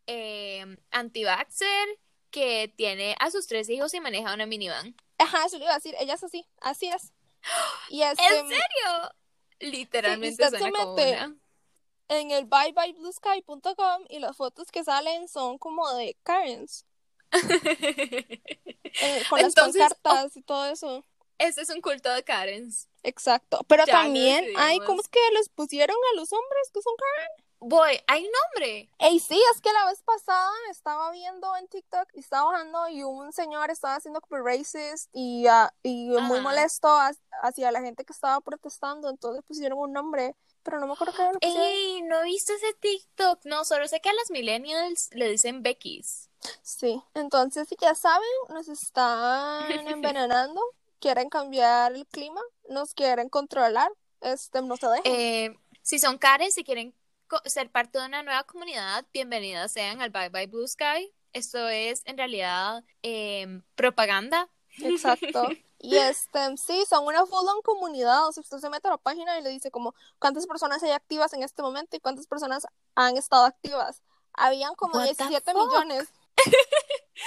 eh, 0.07 0.77
anti-vaxxer 0.91 1.99
que 2.31 2.73
tiene 2.77 3.15
a 3.21 3.31
sus 3.31 3.47
tres 3.47 3.69
hijos 3.69 3.93
y 3.95 4.01
maneja 4.01 4.35
una 4.35 4.47
minivan. 4.47 4.97
Ajá, 5.19 5.45
eso 5.47 5.59
le 5.59 5.65
iba 5.65 5.73
a 5.73 5.77
decir, 5.77 5.95
ella 5.99 6.15
es 6.15 6.25
así, 6.25 6.47
así 6.61 6.87
es. 6.89 7.13
Y 7.89 8.03
este, 8.03 8.25
¿En 8.25 8.49
serio? 8.49 9.15
Literalmente 9.61 10.49
se 10.51 10.59
suena 10.59 10.79
como 10.81 10.95
mete 10.95 11.13
una. 11.17 11.37
en 12.09 12.31
el 12.31 12.47
byebyebluesky.com 12.47 14.05
y 14.09 14.19
las 14.19 14.37
fotos 14.37 14.71
que 14.71 14.83
salen 14.85 15.29
son 15.29 15.59
como 15.59 15.91
de 15.95 16.17
Karens, 16.23 16.87
eh, 17.33 19.25
con 19.29 19.41
las 19.41 19.49
Entonces, 19.49 19.83
pancartas 20.03 20.37
y 20.37 20.43
todo 20.43 20.67
eso. 20.67 21.05
Este 21.39 21.63
es 21.63 21.71
un 21.71 21.81
culto 21.81 22.11
de 22.13 22.23
Karens. 22.23 22.89
Exacto. 23.03 23.61
Pero 23.69 23.85
Ya 23.87 23.93
también 23.93 24.45
hay. 24.57 24.79
¿cómo 24.81 25.01
es 25.01 25.09
que 25.09 25.19
les 25.35 25.49
pusieron 25.49 25.97
a 26.13 26.17
los 26.17 26.33
hombres 26.33 26.71
que 26.73 26.81
son 26.81 26.95
Karen? 26.97 27.45
Voy, 27.67 27.99
hay 28.09 28.27
un 28.27 28.31
nombre. 28.31 28.91
Ey, 28.99 29.19
sí, 29.21 29.41
es 29.55 29.61
que 29.63 29.73
la 29.73 29.87
vez 29.87 30.03
pasada 30.03 30.51
estaba 30.71 31.11
viendo 31.13 31.57
en 31.57 31.67
TikTok 31.67 32.11
y 32.13 32.21
estaba 32.21 32.51
bajando 32.53 32.89
y 32.91 33.03
un 33.05 33.33
señor 33.33 33.71
estaba 33.71 33.95
haciendo 33.97 34.21
como 34.21 34.43
racist 34.45 35.09
y, 35.15 35.47
ah, 35.47 35.73
y 35.83 36.09
muy 36.11 36.41
molesto 36.41 36.89
ha- 36.89 37.13
hacia 37.43 37.73
la 37.73 37.81
gente 37.81 38.05
que 38.05 38.13
estaba 38.13 38.39
protestando, 38.43 39.09
entonces 39.09 39.43
pusieron 39.47 39.79
un 39.79 39.93
nombre, 39.95 40.37
pero 40.63 40.79
no 40.79 40.87
me 40.87 40.93
acuerdo 40.93 41.15
qué 41.15 41.23
era 41.23 41.33
lo 41.33 41.39
que 41.41 41.47
pusieron. 41.47 41.69
Ey, 41.69 42.03
no 42.03 42.21
he 42.21 42.25
visto 42.25 42.53
ese 42.53 42.75
TikTok. 42.75 43.47
No, 43.47 43.65
solo 43.65 43.89
sé 43.89 44.01
que 44.01 44.11
a 44.11 44.15
las 44.15 44.31
millennials 44.31 45.09
le 45.13 45.31
dicen 45.31 45.63
Becky's. 45.63 46.29
Sí, 46.61 47.03
entonces 47.15 47.67
si 47.67 47.77
ya 47.81 47.95
saben, 47.95 48.29
nos 48.51 48.69
están 48.69 49.71
envenenando, 49.89 50.61
quieren 51.01 51.31
cambiar 51.31 51.95
el 51.95 52.07
clima, 52.09 52.43
nos 52.69 52.93
quieren 52.93 53.31
controlar, 53.31 53.91
este, 54.21 54.61
no 54.61 54.77
se 54.77 54.87
dejen. 54.89 55.03
Eh, 55.07 55.59
si 55.81 55.99
son 55.99 56.19
Karen, 56.19 56.53
si 56.53 56.63
quieren 56.63 56.95
ser 57.45 57.71
parte 57.71 57.99
de 57.99 58.07
una 58.07 58.23
nueva 58.23 58.45
comunidad, 58.45 59.05
bienvenidas 59.13 59.73
sean 59.73 60.01
al 60.01 60.11
Bye 60.11 60.29
Bye 60.29 60.47
Blue 60.47 60.67
Sky. 60.67 61.13
Esto 61.33 61.69
es 61.69 62.03
en 62.05 62.17
realidad 62.17 62.85
em, 63.03 63.63
propaganda. 63.75 64.49
Exacto. 64.79 65.49
Y 65.87 65.99
este, 65.99 66.57
sí, 66.57 66.83
son 66.89 67.05
una 67.05 67.27
full 67.27 67.47
on 67.47 67.61
comunidad. 67.61 68.27
O 68.27 68.33
sea, 68.33 68.41
usted 68.41 68.57
se 68.57 68.71
mete 68.71 68.89
a 68.89 68.93
la 68.93 68.97
página 68.97 69.39
y 69.39 69.43
le 69.43 69.51
dice 69.51 69.71
como 69.71 69.95
cuántas 70.19 70.47
personas 70.47 70.83
hay 70.83 70.93
activas 70.93 71.35
en 71.35 71.43
este 71.43 71.61
momento 71.61 71.95
y 71.95 72.01
cuántas 72.01 72.27
personas 72.27 72.67
han 72.95 73.19
estado 73.19 73.45
activas. 73.45 74.03
Habían 74.33 74.75
como 74.77 74.95
What 74.95 75.09
the 75.09 75.25
17 75.25 75.53
fuck? 75.53 75.67
millones. 75.67 76.09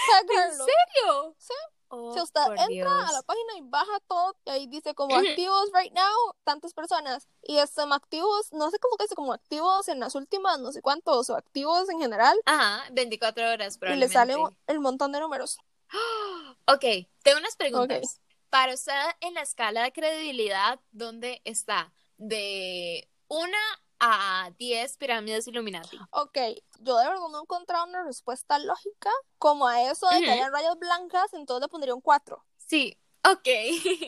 ¿En 0.21 0.51
serio? 0.53 1.35
Sí. 1.37 1.53
Oh, 1.89 2.13
Si 2.13 2.19
usted 2.19 2.41
entra 2.51 2.67
Dios. 2.67 3.09
a 3.09 3.13
la 3.13 3.21
página 3.21 3.57
y 3.57 3.61
baja 3.61 3.99
todo, 4.07 4.35
y 4.45 4.49
ahí 4.49 4.67
dice 4.67 4.93
como 4.93 5.15
activos 5.15 5.69
right 5.73 5.93
now, 5.93 6.35
tantas 6.43 6.73
personas. 6.73 7.29
Y 7.41 7.59
este, 7.59 7.81
activos, 7.89 8.51
no 8.51 8.69
sé 8.71 8.79
cómo 8.79 8.97
que 8.97 9.05
dice, 9.05 9.15
como 9.15 9.31
activos 9.31 9.87
en 9.87 10.01
las 10.01 10.13
últimas, 10.15 10.59
no 10.59 10.73
sé 10.73 10.81
cuántos, 10.81 11.29
o 11.29 11.35
activos 11.35 11.89
en 11.89 11.99
general. 12.01 12.37
Ajá, 12.45 12.83
24 12.91 13.51
horas 13.51 13.75
Y 13.75 13.75
le 13.75 13.79
probablemente. 13.79 14.13
sale 14.13 14.35
el 14.67 14.79
montón 14.79 15.11
de 15.11 15.19
números. 15.19 15.57
Ok, 16.69 16.83
tengo 17.23 17.37
unas 17.39 17.55
preguntas. 17.55 18.19
Para 18.49 18.73
usted, 18.73 18.91
en 19.21 19.33
la 19.33 19.41
escala 19.41 19.83
de 19.83 19.93
credibilidad, 19.93 20.81
¿dónde 20.91 21.41
está? 21.45 21.93
De 22.17 23.09
1 23.29 23.57
a 23.99 24.51
10 24.57 24.97
pirámides 24.97 25.47
Illuminati. 25.47 25.97
Ok, 26.11 26.37
yo 26.79 26.97
de 26.97 27.05
verdad 27.05 27.19
no 27.31 27.39
he 27.39 27.41
encontrado 27.41 27.85
una 27.85 28.03
respuesta 28.03 28.59
lógica 28.59 29.09
como 29.37 29.67
a 29.67 29.81
eso 29.83 30.07
de 30.09 30.19
que 30.19 30.23
Ujú. 30.25 30.33
hayan 30.33 30.53
rayas 30.53 30.77
blancas, 30.77 31.33
entonces 31.33 31.61
le 31.61 31.67
pondría 31.69 31.95
un 31.95 32.01
4. 32.01 32.43
Sí, 32.57 32.97
ok. 33.23 33.47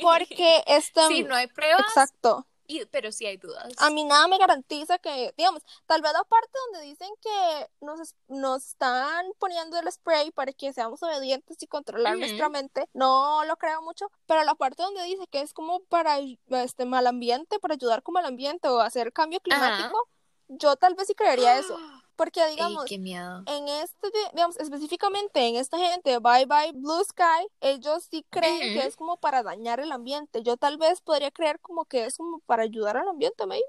Porque 0.01 0.63
este... 0.67 1.07
Sí, 1.07 1.23
no 1.23 1.35
hay 1.35 1.47
pruebas, 1.47 1.85
Exacto. 1.87 2.45
Y- 2.69 2.85
pero 2.85 3.11
sí 3.11 3.25
hay 3.25 3.37
dudas. 3.37 3.73
A 3.77 3.89
mí 3.89 4.03
nada 4.05 4.27
me 4.27 4.37
garantiza 4.37 4.99
que, 4.99 5.33
digamos, 5.35 5.63
tal 5.87 6.01
vez 6.01 6.13
la 6.13 6.23
parte 6.23 6.51
donde 6.71 6.85
dicen 6.87 7.09
que 7.19 7.69
nos, 7.81 8.15
nos 8.27 8.65
están 8.65 9.25
poniendo 9.39 9.77
el 9.79 9.91
spray 9.91 10.31
para 10.31 10.53
que 10.53 10.71
seamos 10.71 11.01
obedientes 11.03 11.57
y 11.61 11.67
controlar 11.67 12.17
nuestra 12.17 12.47
mente, 12.49 12.87
no 12.93 13.43
lo 13.45 13.57
creo 13.57 13.81
mucho, 13.81 14.09
pero 14.27 14.43
la 14.43 14.55
parte 14.55 14.83
donde 14.83 15.03
dice 15.03 15.27
que 15.27 15.41
es 15.41 15.53
como 15.53 15.81
para 15.85 16.19
este 16.19 16.85
mal 16.85 17.07
ambiente, 17.07 17.59
para 17.59 17.73
ayudar 17.73 18.03
como 18.03 18.19
al 18.19 18.25
ambiente 18.25 18.67
o 18.69 18.79
hacer 18.79 19.11
cambio 19.11 19.39
climático, 19.41 20.07
yo 20.47 20.75
tal 20.75 20.93
vez 20.95 21.07
sí 21.07 21.15
creería 21.15 21.57
eso, 21.57 21.75
porque 22.19 22.45
digamos, 22.47 22.91
en 22.91 23.69
este, 23.69 24.11
digamos, 24.33 24.59
específicamente 24.59 25.39
en 25.39 25.55
esta 25.55 25.77
gente, 25.77 26.17
Bye 26.17 26.45
Bye 26.47 26.73
Blue 26.73 27.01
Sky, 27.01 27.47
ellos 27.61 28.09
sí 28.11 28.25
creen 28.29 28.77
que 28.77 28.85
es 28.85 28.97
como 28.97 29.15
para 29.15 29.41
dañar 29.41 29.79
el 29.79 29.89
ambiente. 29.93 30.43
Yo 30.43 30.57
tal 30.57 30.77
vez 30.77 30.99
podría 30.99 31.31
creer 31.31 31.61
como 31.61 31.85
que 31.85 32.03
es 32.03 32.17
como 32.17 32.39
para 32.39 32.63
ayudar 32.63 32.97
al 32.97 33.07
ambiente, 33.07 33.45
maybe. 33.45 33.63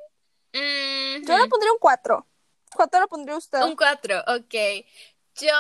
Yo 0.53 1.39
le 1.39 1.47
pondría 1.47 1.71
un 1.71 1.79
4. 1.79 2.27
¿Cuánto 2.75 2.99
le 2.99 3.07
pondría 3.07 3.37
usted? 3.37 3.63
Un 3.63 3.77
4, 3.77 4.19
ok. 4.27 4.55
Yo 5.37 5.53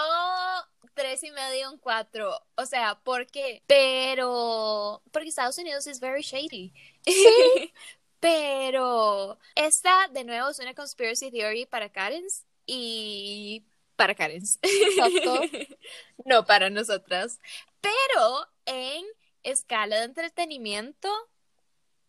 tres 0.94 1.22
y 1.22 1.30
medio, 1.30 1.70
un 1.70 1.78
4. 1.78 2.40
O 2.56 2.66
sea, 2.66 2.96
¿por 3.04 3.28
qué? 3.28 3.62
Pero 3.68 5.00
porque 5.12 5.28
Estados 5.28 5.58
Unidos 5.58 5.86
es 5.86 6.00
very 6.00 6.22
shady. 6.22 6.74
Pero 8.18 9.38
esta, 9.54 10.08
de 10.08 10.24
nuevo, 10.24 10.48
es 10.48 10.58
una 10.58 10.74
conspiracy 10.74 11.30
theory 11.30 11.66
para 11.66 11.88
Karens 11.88 12.46
y 12.72 13.64
para 13.96 14.14
Karens. 14.14 14.58
Exacto. 14.62 15.40
No 16.26 16.44
para 16.44 16.68
nosotras. 16.68 17.40
Pero 17.80 18.46
en 18.66 19.04
escala 19.42 19.96
de 19.96 20.04
entretenimiento 20.04 21.08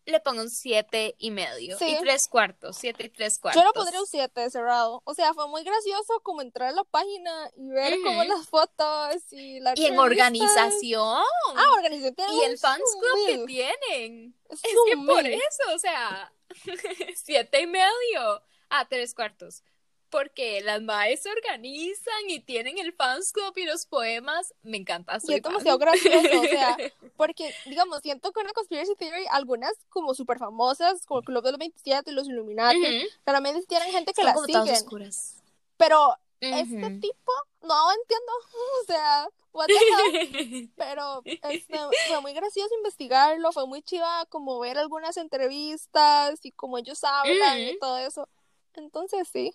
le 0.06 0.20
pongo 0.20 0.42
un 0.42 0.50
siete 0.50 1.16
y 1.18 1.32
medio. 1.32 1.78
Sí. 1.80 1.86
Y 1.88 2.00
tres 2.02 2.28
cuartos, 2.28 2.78
siete 2.78 3.06
y 3.06 3.10
tres 3.10 3.40
cuartos. 3.40 3.62
Yo 3.62 3.68
le 3.68 3.74
pondría 3.74 4.02
un 4.02 4.06
7 4.06 4.50
cerrado. 4.50 5.02
O 5.06 5.14
sea, 5.14 5.34
fue 5.34 5.48
muy 5.48 5.64
gracioso 5.64 6.20
como 6.24 6.42
entrar 6.42 6.70
a 6.70 6.74
la 6.74 6.84
página 6.84 7.50
y 7.56 7.70
ver 7.70 7.94
como 8.04 8.24
las 8.26 8.48
fotos 8.48 9.16
y 9.32 9.60
la 9.62 9.74
Y 9.76 9.86
en 9.86 9.98
organización. 9.98 11.24
Ah, 11.56 11.72
organización. 11.78 12.28
y 12.34 12.44
el 12.44 12.58
fans 12.58 12.84
club 13.00 13.26
que 13.28 13.46
tienen. 13.46 14.36
Es 14.50 14.60
Es 14.64 14.76
que 14.88 14.98
por 14.98 15.26
eso, 15.26 15.74
o 15.74 15.80
sea, 15.80 16.34
siete 17.16 17.62
y 17.62 17.68
medio 17.68 18.44
a 18.70 18.88
tres 18.90 19.14
cuartos. 19.14 19.64
Porque 20.12 20.62
las 20.62 20.82
maes 20.82 21.22
se 21.24 21.32
organizan 21.32 22.30
y 22.30 22.40
tienen 22.42 22.78
el 22.78 22.94
fans 22.94 23.32
club 23.32 23.54
y 23.58 23.64
los 23.66 23.86
poemas. 23.86 24.54
Me 24.62 24.78
encanta. 24.78 25.18
Y 25.18 25.20
Soy 25.22 25.36
fan. 25.42 25.54
demasiado 25.54 25.78
gracioso, 25.80 26.42
o 26.42 26.48
sea, 26.48 26.78
porque, 27.18 27.56
digamos, 27.66 28.02
siento 28.02 28.32
que 28.32 28.42
una 28.42 28.52
conspiracy 28.54 28.94
theory, 28.96 29.26
algunas 29.32 29.72
como 29.90 30.14
súper 30.14 30.38
famosas, 30.38 31.06
como 31.06 31.22
el 31.22 31.26
Club 31.26 31.44
de 31.44 31.52
los 31.52 31.60
27 31.60 32.12
y 32.12 32.14
los 32.14 32.28
Illuminati, 32.28 32.78
Ujú. 32.78 33.08
claramente 33.24 33.66
tienen 33.68 33.92
gente 33.92 34.12
que 34.14 34.22
Son 34.22 34.26
las 34.26 34.36
como 34.36 34.46
siguen, 34.46 34.76
oscuras. 34.76 35.42
pero 35.78 36.16
este 36.42 36.88
Ujú. 36.88 37.00
tipo, 37.00 37.32
no 37.62 37.92
entiendo, 37.94 38.32
o 38.82 38.86
sea, 38.86 39.28
what 39.54 39.68
the 39.68 39.74
hell, 39.74 40.70
pero 40.76 41.24
este, 41.26 41.78
fue 42.08 42.20
muy 42.22 42.34
gracioso 42.34 42.74
investigarlo, 42.76 43.52
fue 43.52 43.66
muy 43.68 43.82
chiva 43.82 44.26
como 44.28 44.60
ver 44.60 44.78
algunas 44.78 45.16
entrevistas 45.18 46.40
y 46.44 46.52
cómo 46.52 46.78
ellos 46.78 47.04
hablan 47.04 47.60
y 47.60 47.70
Ujú. 47.72 47.80
todo 47.80 47.98
eso, 48.00 48.28
entonces 48.74 49.28
sí, 49.32 49.54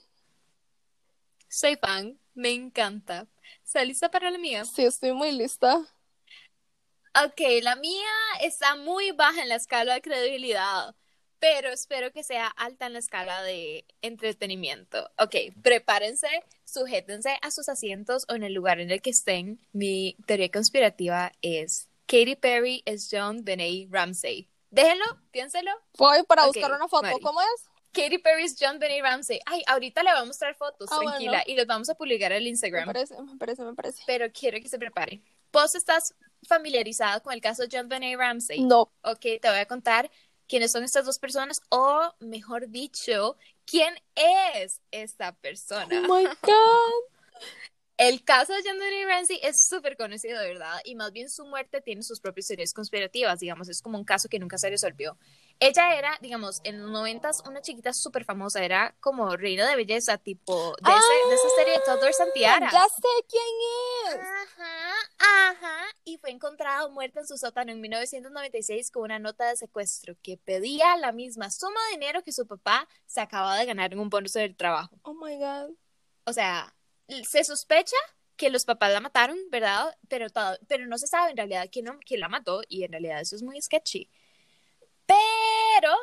Soy 1.48 1.76
fan. 1.76 2.18
Me 2.34 2.50
encanta. 2.50 3.26
¿Estás 3.64 3.86
lista 3.86 4.10
para 4.10 4.30
la 4.30 4.38
mía? 4.38 4.64
sí, 4.64 4.84
estoy 4.84 5.12
muy 5.12 5.32
lista. 5.32 5.78
Ok, 7.24 7.40
la 7.62 7.76
mía 7.76 8.12
está 8.42 8.76
muy 8.76 9.12
baja 9.12 9.42
en 9.42 9.48
la 9.48 9.54
escala 9.54 9.94
de 9.94 10.02
credibilidad, 10.02 10.94
pero 11.38 11.70
espero 11.70 12.12
que 12.12 12.22
sea 12.22 12.48
alta 12.48 12.86
en 12.86 12.92
la 12.92 12.98
escala 12.98 13.42
de 13.42 13.86
entretenimiento. 14.02 15.10
Ok, 15.18 15.34
prepárense, 15.62 16.28
sujétense 16.64 17.38
a 17.40 17.50
sus 17.50 17.70
asientos 17.70 18.26
o 18.28 18.34
en 18.34 18.42
el 18.42 18.52
lugar 18.52 18.80
en 18.80 18.90
el 18.90 19.00
que 19.00 19.10
estén. 19.10 19.58
Mi 19.72 20.16
teoría 20.26 20.50
conspirativa 20.50 21.32
es 21.40 21.88
Katy 22.06 22.36
Perry 22.36 22.82
es 22.84 23.08
John 23.10 23.44
Benet 23.44 23.88
Ramsey. 23.90 24.50
Déjenlo, 24.70 25.06
piénselo. 25.30 25.70
Voy 25.96 26.22
para 26.24 26.46
buscar 26.46 26.70
una 26.72 26.86
foto, 26.86 27.02
Mari. 27.02 27.20
¿cómo 27.20 27.40
es? 27.40 27.75
Katy 27.92 28.18
Perry 28.18 28.44
es 28.44 28.56
John 28.60 28.78
Benet 28.78 29.02
Ramsey. 29.02 29.40
Ay, 29.46 29.62
ahorita 29.66 30.02
le 30.02 30.10
voy 30.12 30.20
a 30.20 30.24
mostrar 30.24 30.54
fotos, 30.54 30.88
Ah, 30.92 30.98
tranquila, 31.00 31.30
bueno. 31.30 31.44
y 31.46 31.56
los 31.56 31.66
vamos 31.66 31.88
a 31.88 31.94
publicar 31.94 32.32
en 32.32 32.38
el 32.38 32.44
Me 32.44 32.50
Instagram. 32.50 32.86
parece, 32.86 33.20
me 33.22 33.36
parece, 33.36 33.62
me 33.62 33.74
parece. 33.74 34.02
Pero 34.06 34.26
quiero 34.32 34.58
que 34.60 34.68
se 34.68 34.78
prepare. 34.78 35.22
¿Vos 35.52 35.74
estás 35.74 36.14
familiarizado 36.46 37.22
con 37.22 37.32
el 37.32 37.40
caso 37.40 37.62
de 37.62 37.68
John 37.72 37.88
Benet 37.88 38.18
Ramsey? 38.18 38.60
No, 38.60 38.92
Ok, 39.02 39.20
te 39.40 39.40
voy 39.48 39.58
a 39.58 39.66
contar 39.66 40.10
quiénes 40.46 40.70
son 40.72 40.84
estas 40.84 41.04
dos 41.06 41.18
personas, 41.18 41.60
o 41.70 42.14
mejor 42.20 42.68
dicho, 42.68 43.36
quién 43.64 43.94
es 44.14 44.80
esta 44.90 45.32
persona. 45.34 45.86
oh 46.08 46.14
my 46.14 46.24
god. 46.24 47.04
El 47.98 48.22
caso 48.24 48.52
de 48.52 48.60
John 48.62 48.78
Benet 48.78 49.08
Ramsey 49.08 49.40
es 49.42 49.66
súper 49.66 49.96
conocido, 49.96 50.38
verdad, 50.40 50.80
y 50.84 50.94
más 50.96 51.12
bien 51.12 51.30
su 51.30 51.46
muerte 51.46 51.80
tiene 51.80 52.02
sus 52.02 52.20
propias 52.20 52.46
teorías 52.48 52.74
conspirativas, 52.74 53.40
digamos, 53.40 53.70
es 53.70 53.80
como 53.80 53.96
un 53.96 54.04
caso 54.04 54.28
que 54.28 54.38
nunca 54.38 54.58
se 54.58 54.68
resolvió. 54.68 55.16
Ella 55.58 55.94
era, 55.96 56.18
digamos, 56.20 56.60
en 56.64 56.82
los 56.82 56.90
noventas 56.90 57.42
una 57.46 57.62
chiquita 57.62 57.92
súper 57.94 58.24
famosa, 58.24 58.62
era 58.62 58.94
como 59.00 59.34
reina 59.36 59.66
de 59.68 59.74
belleza, 59.76 60.18
tipo 60.18 60.74
de, 60.82 60.90
ese- 60.92 61.28
de 61.30 61.34
esa 61.34 61.48
serie 61.56 61.72
de 61.74 61.80
Toddler 61.86 62.12
Santiara. 62.12 62.68
Ah, 62.68 62.72
Ya 62.72 62.86
sé 62.88 63.26
quién 63.28 64.14
es. 64.14 64.20
Ajá, 64.20 64.94
ajá, 65.50 65.84
y 66.04 66.18
fue 66.18 66.30
encontrado 66.30 66.90
muerta 66.90 67.20
en 67.20 67.26
su 67.26 67.38
sótano 67.38 67.72
en 67.72 67.80
1996 67.80 68.90
con 68.90 69.04
una 69.04 69.18
nota 69.18 69.48
de 69.48 69.56
secuestro 69.56 70.14
que 70.22 70.36
pedía 70.36 70.96
la 70.98 71.12
misma 71.12 71.50
suma 71.50 71.80
de 71.90 71.92
dinero 71.98 72.22
que 72.22 72.32
su 72.32 72.46
papá 72.46 72.86
se 73.06 73.20
acababa 73.22 73.56
de 73.56 73.64
ganar 73.66 73.92
en 73.94 73.98
un 74.00 74.10
bonus 74.10 74.34
del 74.34 74.56
trabajo. 74.56 74.98
Oh 75.02 75.14
my 75.14 75.36
god. 75.38 75.70
O 76.24 76.32
sea, 76.34 76.74
se 77.28 77.44
sospecha 77.44 77.96
que 78.36 78.50
los 78.50 78.66
papás 78.66 78.92
la 78.92 79.00
mataron, 79.00 79.38
¿verdad? 79.50 79.96
Pero, 80.08 80.28
todo, 80.28 80.58
pero 80.68 80.86
no 80.86 80.98
se 80.98 81.06
sabe 81.06 81.30
en 81.30 81.38
realidad 81.38 81.68
quién, 81.72 81.86
quién 82.04 82.20
la 82.20 82.28
mató 82.28 82.60
y 82.68 82.84
en 82.84 82.92
realidad 82.92 83.20
eso 83.22 83.34
es 83.36 83.42
muy 83.42 83.60
sketchy. 83.62 84.10
Pero, 85.78 85.94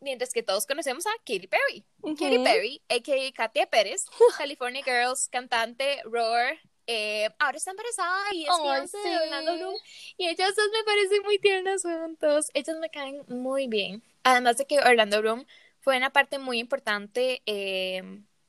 mientras 0.00 0.32
que 0.32 0.42
todos 0.42 0.66
conocemos 0.66 1.06
a 1.06 1.10
Katy 1.24 1.46
Perry. 1.46 1.84
Katy 2.02 2.36
Ujú. 2.36 2.44
Perry, 2.44 2.82
a.k.a. 2.88 3.32
Katia 3.32 3.66
Pérez, 3.66 4.06
California 4.38 4.82
Girls, 4.84 5.28
cantante, 5.28 6.02
roar, 6.04 6.58
eh, 6.86 7.30
ahora 7.38 7.56
está 7.56 7.70
embarazada 7.70 8.24
y 8.32 8.44
es 8.44 8.92
de 8.92 8.98
sí. 8.98 9.08
Orlando 9.24 9.56
Bloom. 9.56 9.74
Y 10.18 10.28
ellas 10.28 10.54
dos 10.54 10.66
me 10.72 10.84
parecen 10.84 11.22
muy 11.22 11.38
tiernas 11.38 11.82
juntos. 11.82 12.50
Ellas 12.54 12.76
me 12.78 12.90
caen 12.90 13.22
muy 13.28 13.68
bien. 13.68 14.02
Además 14.24 14.56
de 14.56 14.66
que 14.66 14.80
Orlando 14.80 15.20
Bloom 15.20 15.46
fue 15.80 15.96
una 15.96 16.10
parte 16.10 16.38
muy 16.38 16.58
importante 16.58 17.42
eh, 17.46 18.02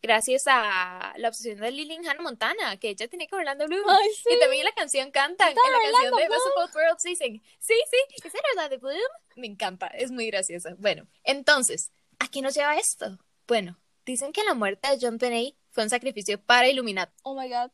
gracias 0.04 0.44
a 0.48 1.14
la 1.18 1.30
obsesión 1.30 1.60
de 1.60 1.72
Lily 1.72 1.96
Hannah 1.96 2.22
Montana, 2.22 2.78
que 2.78 2.90
ella 2.90 3.08
tenía 3.08 3.28
con 3.30 3.40
Orlando 3.40 3.66
Bloom. 3.66 3.90
Ay, 3.90 4.10
sí. 4.16 4.24
Que 4.30 4.38
también 4.38 4.60
en 4.62 4.66
la 4.66 4.74
canción 4.74 5.10
cantan, 5.12 5.50
en 5.50 5.56
la 5.56 6.00
canción 6.02 6.16
de 6.18 6.28
Both 6.28 6.76
Worlds 6.76 7.04
dicen, 7.04 7.42
sí, 7.58 7.74
sí, 7.90 7.98
¿es 8.24 8.34
Orlando 8.52 8.78
Bloom? 8.80 9.00
Me 9.38 9.48
encanta, 9.48 9.88
es 9.88 10.12
muy 10.12 10.28
graciosa. 10.28 10.76
Bueno, 10.78 11.08
entonces, 11.24 11.92
¿a 12.20 12.28
qué 12.28 12.42
nos 12.42 12.54
lleva 12.54 12.76
esto? 12.76 13.18
Bueno, 13.48 13.80
dicen 14.06 14.34
que 14.34 14.44
la 14.44 14.54
muerte 14.54 14.90
de 14.90 14.98
John 15.02 15.18
Benet 15.18 15.56
fue 15.72 15.84
un 15.84 15.90
sacrificio 15.90 16.40
para 16.40 16.68
Illuminati. 16.68 17.14
Oh 17.24 17.34
my 17.34 17.50
god. 17.50 17.72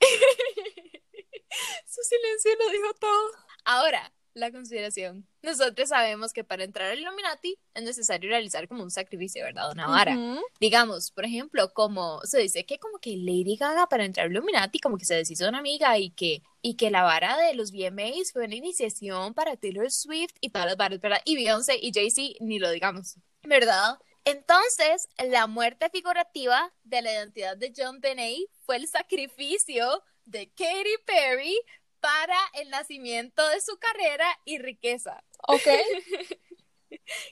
Su 1.86 2.02
silencio 2.02 2.50
lo 2.58 2.70
dijo 2.70 2.94
todo. 2.94 3.30
Ahora, 3.64 4.12
la 4.34 4.50
consideración. 4.50 5.26
Nosotros 5.42 5.88
sabemos 5.88 6.32
que 6.32 6.44
para 6.44 6.64
entrar 6.64 6.90
al 6.90 6.98
Illuminati 6.98 7.58
es 7.74 7.82
necesario 7.82 8.30
realizar 8.30 8.68
como 8.68 8.82
un 8.82 8.90
sacrificio, 8.90 9.44
¿verdad? 9.44 9.70
Una 9.72 9.86
vara. 9.86 10.16
Digamos, 10.60 11.10
por 11.10 11.24
ejemplo, 11.24 11.72
como 11.72 12.20
se 12.24 12.38
dice 12.38 12.64
que 12.66 12.78
como 12.78 12.98
que 12.98 13.16
Lady 13.16 13.56
Gaga 13.56 13.86
para 13.88 14.04
entrar 14.04 14.26
al 14.26 14.32
Illuminati 14.32 14.78
como 14.78 14.98
que 14.98 15.04
se 15.04 15.14
deshizo 15.14 15.44
de 15.44 15.50
una 15.50 15.58
amiga 15.58 15.98
y 15.98 16.10
que, 16.10 16.42
y 16.62 16.76
que 16.76 16.90
la 16.90 17.02
vara 17.02 17.36
de 17.38 17.54
los 17.54 17.72
VMAs 17.72 18.32
fue 18.32 18.44
una 18.44 18.54
iniciación 18.54 19.34
para 19.34 19.56
Taylor 19.56 19.90
Swift 19.90 20.34
y 20.40 20.50
para 20.50 20.66
las 20.66 20.76
varas, 20.76 21.00
¿verdad? 21.00 21.22
Y 21.24 21.36
Beyoncé 21.36 21.78
y 21.80 21.92
Jay-Z, 21.92 22.36
ni 22.40 22.58
lo 22.58 22.70
digamos, 22.70 23.16
¿verdad? 23.42 23.98
Entonces, 24.24 25.08
la 25.18 25.46
muerte 25.46 25.88
figurativa 25.90 26.72
de 26.84 27.02
la 27.02 27.12
identidad 27.12 27.56
de 27.56 27.72
John 27.74 28.00
Benet 28.00 28.48
fue 28.66 28.76
el 28.76 28.86
sacrificio 28.86 30.02
de 30.24 30.48
Katy 30.50 30.96
Perry 31.06 31.56
para 32.00 32.38
el 32.54 32.70
nacimiento 32.70 33.46
de 33.48 33.60
su 33.60 33.78
carrera 33.78 34.26
y 34.44 34.58
riqueza. 34.58 35.22
Ok. 35.46 35.66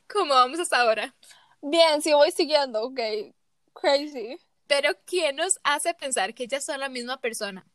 Como 0.08 0.34
vamos 0.34 0.60
hasta 0.60 0.80
ahora. 0.80 1.14
Bien, 1.60 2.00
sí 2.02 2.12
voy 2.12 2.30
siguiendo, 2.30 2.82
ok. 2.82 3.00
Crazy. 3.74 4.38
Pero 4.66 4.90
¿quién 5.06 5.36
nos 5.36 5.58
hace 5.64 5.94
pensar 5.94 6.34
que 6.34 6.44
ellas 6.44 6.64
son 6.64 6.80
la 6.80 6.88
misma 6.88 7.20
persona? 7.20 7.66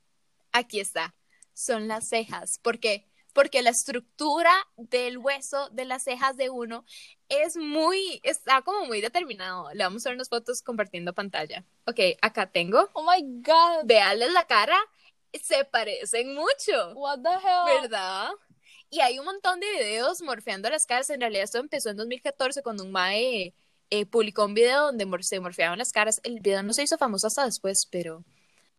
Aquí 0.52 0.80
está. 0.80 1.16
Son 1.54 1.88
las 1.88 2.08
cejas. 2.08 2.60
¿Por 2.60 2.80
qué? 2.80 3.10
Porque 3.34 3.64
la 3.64 3.72
estructura 3.72 4.52
del 4.78 5.18
hueso 5.18 5.70
de 5.70 5.86
las 5.86 6.04
cejas 6.04 6.38
de 6.38 6.52
uno 6.52 6.86
es 7.30 7.58
muy, 7.58 8.20
está 8.24 8.62
como 8.62 8.86
muy 8.86 9.02
determinado. 9.02 9.74
Le 9.74 9.84
vamos 9.84 10.06
a 10.06 10.10
ver 10.10 10.18
unas 10.18 10.30
fotos 10.30 10.62
compartiendo 10.62 11.14
pantalla. 11.14 11.66
Ok, 11.88 12.00
acá 12.22 12.52
tengo. 12.52 12.90
Oh 12.94 13.04
my 13.04 13.42
god. 13.42 13.86
Veanles 13.86 14.32
la 14.34 14.46
cara. 14.46 14.78
Se 15.42 15.66
parecen 15.66 16.34
mucho. 16.36 16.94
What 16.96 17.20
the 17.22 17.30
hell? 17.30 17.82
¿Verdad? 17.82 18.30
Y 18.90 19.00
hay 19.02 19.18
un 19.20 19.26
montón 19.26 19.60
de 19.60 19.70
videos 19.72 20.22
morfeando 20.22 20.70
las 20.70 20.86
caras. 20.86 21.10
En 21.10 21.20
realidad 21.22 21.44
esto 21.44 21.58
empezó 21.58 21.90
en 21.90 21.98
2014 21.98 22.62
cuando 22.62 22.84
un 22.84 22.92
mae 22.92 23.54
eh, 23.90 24.06
publicó 24.06 24.46
un 24.46 24.54
video 24.54 24.84
donde 24.86 25.06
mor- 25.06 25.24
se 25.24 25.40
morfeaban 25.40 25.80
las 25.80 25.92
caras. 25.92 26.20
El 26.24 26.40
video 26.40 26.62
no 26.64 26.74
se 26.74 26.84
hizo 26.84 26.98
famoso 26.98 27.28
hasta 27.28 27.46
después, 27.46 27.88
pero... 27.92 28.24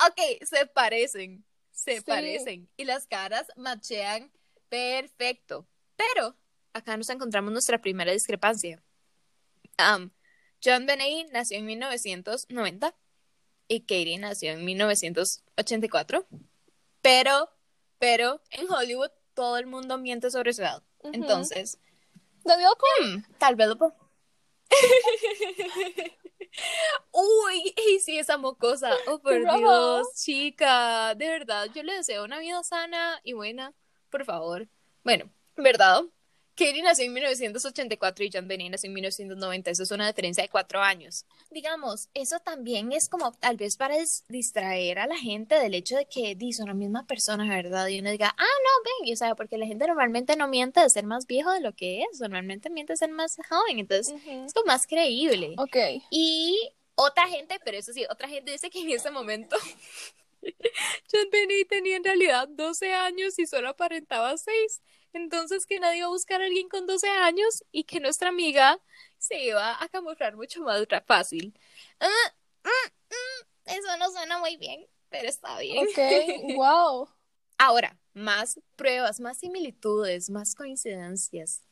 Ok, 0.07 0.45
se 0.45 0.67
parecen. 0.67 1.45
Se 1.73 1.97
Sí. 1.99 2.01
parecen. 2.03 2.69
Y 2.77 2.85
las 2.85 3.07
caras 3.07 3.47
machean 3.57 4.31
perfecto. 4.69 5.67
Pero 5.97 6.37
acá 6.73 6.97
nos 6.97 7.11
encontramos 7.11 7.53
nuestra 7.53 7.81
primera 7.81 8.13
discrepancia. 8.13 8.83
Am, 9.77 10.11
John 10.65 10.87
Benet 10.87 11.31
nació 11.33 11.59
en 11.59 11.67
1990 11.67 12.95
y 13.69 13.81
Katie 13.81 14.19
nació 14.19 14.53
en 14.53 14.65
1984. 14.65 16.27
Pero, 17.03 17.51
pero 17.99 18.41
en 18.51 18.71
Hollywood 18.71 19.11
todo 19.35 19.59
el 19.59 19.67
mundo 19.67 19.99
miente 19.99 20.31
sobre 20.31 20.53
su 20.53 20.63
edad. 20.63 20.83
Entonces, 21.03 21.79
Daniel 22.45 22.73
Cole. 22.79 23.17
hmm, 23.17 23.25
tal 23.39 23.57
vez 23.57 23.69
lo 23.69 23.77
puedo. 23.77 23.95
Uy, 27.13 27.75
y 27.89 28.01
sí, 28.01 28.19
esa 28.19 28.39
mocosa. 28.39 28.95
Oh, 29.07 29.19
por 29.19 29.43
Rojo. 29.43 29.59
Dios, 29.59 30.09
chica. 30.15 31.15
De 31.15 31.29
verdad, 31.29 31.69
yo 31.75 31.83
le 31.83 31.95
deseo 31.95 32.25
una 32.25 32.39
vida 32.39 32.63
sana 32.63 33.21
y 33.23 33.33
buena. 33.33 33.75
Por 34.11 34.25
favor. 34.25 34.69
Bueno, 35.03 35.31
¿verdad? 35.57 36.05
Katie 36.57 36.83
nació 36.83 37.05
en 37.07 37.13
1984 37.13 38.25
y 38.25 38.31
John 38.33 38.47
Benet 38.47 38.71
nació 38.71 38.89
en 38.89 38.95
1990. 38.95 39.71
Eso 39.71 39.83
es 39.83 39.91
una 39.91 40.07
diferencia 40.07 40.43
de 40.43 40.49
cuatro 40.49 40.81
años. 40.81 41.27
Digamos, 41.51 42.09
eso 42.15 42.39
también 42.41 42.93
es 42.93 43.09
como 43.09 43.33
tal 43.33 43.57
vez 43.57 43.77
para 43.77 43.97
dis- 43.97 44.25
distraer 44.29 44.99
a 45.01 45.07
la 45.07 45.17
gente 45.17 45.57
del 45.57 45.75
hecho 45.75 45.97
de 45.97 46.07
que 46.07 46.37
son 46.53 46.69
la 46.69 46.75
misma 46.75 47.07
persona, 47.07 47.49
¿verdad? 47.49 47.89
Y 47.89 47.99
uno 48.01 48.11
diga, 48.11 48.29
ah, 48.39 48.43
no, 48.43 48.83
ven, 48.85 49.09
y, 49.09 49.13
o 49.13 49.17
sea, 49.17 49.35
porque 49.35 49.59
la 49.59 49.67
gente 49.67 49.87
normalmente 49.87 50.37
no 50.37 50.47
miente 50.47 50.81
de 50.81 50.91
ser 50.91 51.05
más 51.05 51.27
viejo 51.27 51.51
de 51.53 51.61
lo 51.61 51.73
que 51.75 52.03
es, 52.03 52.21
normalmente 52.21 52.71
miente 52.71 52.93
de 52.93 52.97
ser 52.99 53.11
más 53.11 53.37
joven, 53.49 53.79
entonces 53.81 54.15
es 54.27 54.53
como 54.55 54.67
más 54.67 54.87
creíble. 54.87 55.55
Ok. 55.59 55.77
Y 56.11 56.71
otra 56.95 57.27
gente, 57.29 57.59
pero 57.65 57.77
eso 57.79 57.93
sí, 57.93 58.05
otra 58.11 58.29
gente 58.29 58.53
dice 58.53 58.71
que 58.71 58.81
en 58.81 58.91
ese 58.91 59.11
momento 59.11 59.57
John 61.13 61.29
Benet 61.33 61.69
tenía 61.69 61.97
en 61.97 62.05
realidad 62.05 62.49
12 62.49 62.93
años 62.93 63.39
y 63.39 63.47
solo 63.47 63.71
aparentaba 63.71 64.37
6. 64.37 64.83
Entonces 65.15 65.65
que 65.65 65.79
nadie 65.79 65.99
iba 65.99 66.07
a 66.09 66.11
buscar 66.11 66.43
a 66.43 66.45
alguien 66.45 66.69
con 66.69 66.87
12 66.87 67.09
años 67.09 67.65
y 67.71 67.85
que 67.85 68.01
nuestra 68.01 68.29
amiga 68.29 68.81
se 69.17 69.43
iba 69.43 69.83
a 69.83 69.89
camuflar 69.89 70.37
mucho 70.37 70.61
más 70.63 70.85
fácil. 71.07 71.57
Ah, 72.01 72.35
mm, 72.65 72.69
mm, 73.09 73.77
eso 73.77 73.97
no 73.97 74.11
suena 74.11 74.39
muy 74.39 74.57
bien, 74.57 74.87
pero 75.09 75.29
está 75.29 75.59
bien. 75.59 75.87
Ok. 75.87 75.99
Wow. 76.57 77.09
Ahora, 77.57 77.97
más 78.13 78.61
pruebas, 78.75 79.21
más 79.21 79.39
similitudes, 79.39 80.29
más 80.31 80.57
coincidencias. 80.57 81.63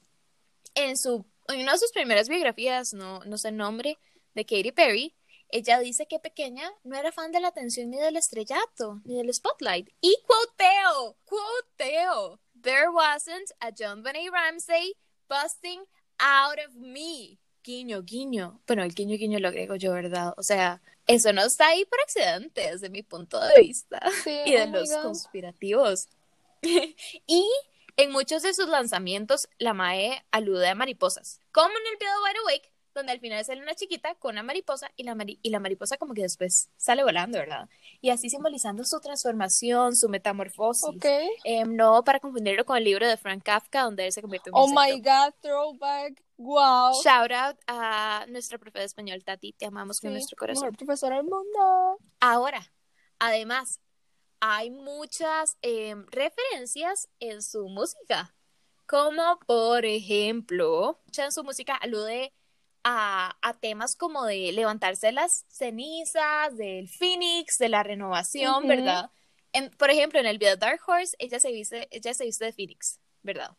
En 0.76 0.96
su, 0.96 1.26
en 1.48 1.60
una 1.60 1.72
de 1.72 1.78
sus 1.78 1.90
primeras 1.90 2.28
biografías, 2.28 2.94
no, 2.94 3.20
no 3.24 3.36
sé 3.38 3.48
el 3.48 3.56
nombre, 3.56 3.98
de 4.34 4.44
Katy 4.44 4.70
Perry, 4.70 5.16
ella 5.48 5.80
dice 5.80 6.06
que 6.06 6.20
pequeña 6.20 6.72
no 6.84 6.96
era 6.96 7.10
fan 7.10 7.32
de 7.32 7.40
la 7.40 7.48
atención 7.48 7.90
ni 7.90 7.98
del 7.98 8.16
estrellato, 8.16 9.00
ni 9.04 9.16
del 9.16 9.34
spotlight. 9.34 9.90
Y 10.00 10.16
quoteo, 10.26 11.18
quoteo. 11.24 12.40
There 12.62 12.92
wasn't 12.92 13.50
a 13.60 13.72
John 13.72 14.04
Benet 14.04 14.30
Ramsey 14.32 14.94
busting 15.28 15.82
out 16.20 16.58
of 16.64 16.76
me. 16.76 17.38
Guiño, 17.64 18.02
guiño. 18.02 18.60
Bueno, 18.68 18.84
el 18.84 18.94
guiño, 18.94 19.16
guiño 19.16 19.40
lo 19.40 19.48
agrego 19.48 19.74
yo, 19.74 19.92
¿verdad? 19.92 20.32
O 20.36 20.44
sea, 20.44 20.80
eso 21.08 21.32
no 21.32 21.44
está 21.44 21.68
ahí 21.68 21.84
por 21.84 22.00
accidente, 22.00 22.70
desde 22.70 22.88
mi 22.88 23.02
punto 23.02 23.40
de 23.40 23.60
vista 23.60 24.00
Sí, 24.22 24.30
y 24.46 24.52
de 24.52 24.62
oh 24.62 24.66
los 24.66 24.90
conspirativos. 24.90 26.08
y 26.62 27.50
en 27.96 28.12
muchos 28.12 28.42
de 28.42 28.54
sus 28.54 28.68
lanzamientos, 28.68 29.48
la 29.58 29.74
Mae 29.74 30.24
alude 30.30 30.68
a 30.68 30.76
mariposas, 30.76 31.40
como 31.50 31.70
en 31.70 31.86
el 31.92 31.98
video 31.98 32.22
Wide 32.22 32.38
Awake, 32.38 32.72
donde 32.94 33.12
al 33.12 33.20
final 33.20 33.44
sale 33.44 33.62
una 33.62 33.74
chiquita 33.74 34.14
con 34.16 34.32
una 34.34 34.42
mariposa 34.42 34.90
y 34.96 35.04
la, 35.04 35.14
mari- 35.14 35.38
y 35.42 35.50
la 35.50 35.60
mariposa 35.60 35.96
como 35.96 36.14
que 36.14 36.22
después 36.22 36.70
sale 36.76 37.02
volando, 37.04 37.38
¿verdad? 37.38 37.68
Y 38.00 38.10
así 38.10 38.28
simbolizando 38.30 38.84
su 38.84 39.00
transformación, 39.00 39.96
su 39.96 40.08
metamorfosis. 40.08 40.84
Ok. 40.96 41.04
Em, 41.44 41.74
no 41.76 42.04
para 42.04 42.20
confundirlo 42.20 42.64
con 42.64 42.76
el 42.76 42.84
libro 42.84 43.06
de 43.06 43.16
Frank 43.16 43.42
Kafka, 43.42 43.82
donde 43.82 44.06
él 44.06 44.12
se 44.12 44.20
convierte 44.22 44.50
en 44.50 44.54
un 44.56 44.60
Oh 44.62 44.66
my 44.68 45.00
god, 45.00 45.32
throwback. 45.40 46.22
Wow. 46.36 47.00
Shout 47.04 47.30
out 47.30 47.56
a 47.68 48.26
nuestra 48.28 48.58
profe 48.58 48.80
de 48.80 48.84
español, 48.86 49.22
Tati, 49.22 49.52
te 49.52 49.66
amamos 49.66 50.00
con 50.00 50.12
nuestro 50.12 50.36
corazón. 50.36 50.64
Mejor 50.64 50.76
profesora 50.76 51.16
del 51.16 51.24
mundo. 51.26 51.98
Ahora, 52.18 52.72
además, 53.18 53.80
hay 54.40 54.70
muchas 54.70 55.56
em, 55.62 56.04
referencias 56.08 57.08
en 57.20 57.42
su 57.42 57.68
música, 57.68 58.34
como 58.86 59.38
por 59.46 59.84
ejemplo, 59.86 61.00
en 61.16 61.30
su 61.30 61.44
música 61.44 61.76
alude 61.76 62.32
a, 62.84 63.36
a 63.42 63.54
temas 63.54 63.96
como 63.96 64.24
de 64.24 64.52
levantarse 64.52 65.06
de 65.08 65.12
las 65.12 65.44
cenizas, 65.48 66.56
del 66.56 66.88
Phoenix, 66.88 67.58
de 67.58 67.68
la 67.68 67.82
renovación, 67.82 68.58
Ujú. 68.64 68.68
¿verdad? 68.68 69.10
En- 69.52 69.70
por 69.70 69.90
ejemplo, 69.90 70.18
en 70.18 70.26
el 70.26 70.38
video 70.38 70.56
Dark 70.56 70.80
Horse, 70.86 71.16
ella 71.18 71.38
se 71.38 71.52
viste, 71.52 71.88
ella 71.90 72.14
se 72.14 72.24
viste 72.24 72.44
de 72.44 72.52
Phoenix, 72.52 72.98
¿verdad? 73.22 73.56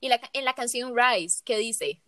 Y 0.00 0.08
la 0.08 0.20
en 0.32 0.44
la 0.44 0.54
canción 0.54 0.94
Rise, 0.96 1.42
que 1.44 1.56
dice, 1.58 2.02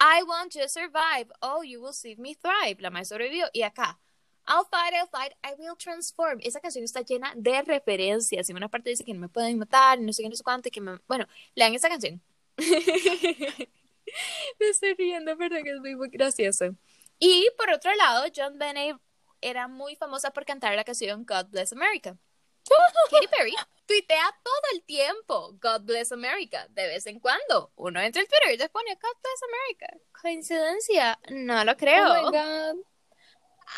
I 0.00 0.22
want 0.22 0.52
to 0.52 0.68
survive, 0.68 1.28
oh, 1.40 1.62
you 1.62 1.80
will 1.82 1.92
see 1.92 2.16
me 2.16 2.34
thrive, 2.34 2.80
la 2.80 2.90
maestra 2.90 3.16
sobrevivió, 3.16 3.48
y 3.52 3.62
acá, 3.62 4.00
I'll 4.46 4.64
fight, 4.70 4.94
I'll 4.94 5.08
fight, 5.08 5.32
I 5.44 5.54
will 5.58 5.76
transform. 5.76 6.38
Esa 6.42 6.60
canción 6.60 6.82
está 6.82 7.02
llena 7.02 7.34
de 7.36 7.60
referencias. 7.62 8.48
Y 8.48 8.52
en 8.52 8.56
una 8.56 8.68
parte 8.68 8.88
dice 8.88 9.04
que 9.04 9.12
no 9.12 9.20
me 9.20 9.28
pueden 9.28 9.58
matar, 9.58 10.00
no 10.00 10.10
sé 10.12 10.22
qué, 10.22 10.28
no 10.30 10.36
sé 10.36 10.42
cuánto, 10.42 10.68
y 10.68 10.70
que 10.70 10.80
me... 10.80 10.98
Bueno, 11.06 11.26
lean 11.54 11.74
esa 11.74 11.90
canción. 11.90 12.22
me 14.60 14.68
estoy 14.68 14.94
riendo, 14.94 15.36
pero 15.36 15.62
que 15.62 15.70
es 15.70 15.80
muy, 15.80 15.96
muy 15.96 16.08
gracioso. 16.08 16.74
Y 17.18 17.48
por 17.56 17.70
otro 17.70 17.94
lado, 17.94 18.26
John 18.34 18.58
Benet 18.58 18.96
era 19.40 19.68
muy 19.68 19.96
famosa 19.96 20.30
por 20.30 20.44
cantar 20.44 20.74
la 20.74 20.84
canción 20.84 21.24
God 21.24 21.46
Bless 21.50 21.72
America. 21.72 22.16
Katy 23.10 23.28
Perry 23.28 23.54
tuitea 23.86 24.38
todo 24.42 24.62
el 24.74 24.82
tiempo 24.82 25.52
God 25.60 25.82
Bless 25.82 26.12
America. 26.12 26.66
De 26.70 26.86
vez 26.86 27.06
en 27.06 27.18
cuando 27.18 27.72
uno 27.76 28.00
entra 28.00 28.20
al 28.22 28.28
Twitter 28.28 28.54
y 28.54 28.58
se 28.58 28.68
pone 28.68 28.94
God 28.94 29.16
Bless 29.22 29.42
America. 29.42 30.04
¿Coincidencia? 30.20 31.18
No 31.30 31.64
lo 31.64 31.76
creo. 31.76 32.12
Oh 32.12 32.30
my 32.30 32.38
god. 32.38 32.84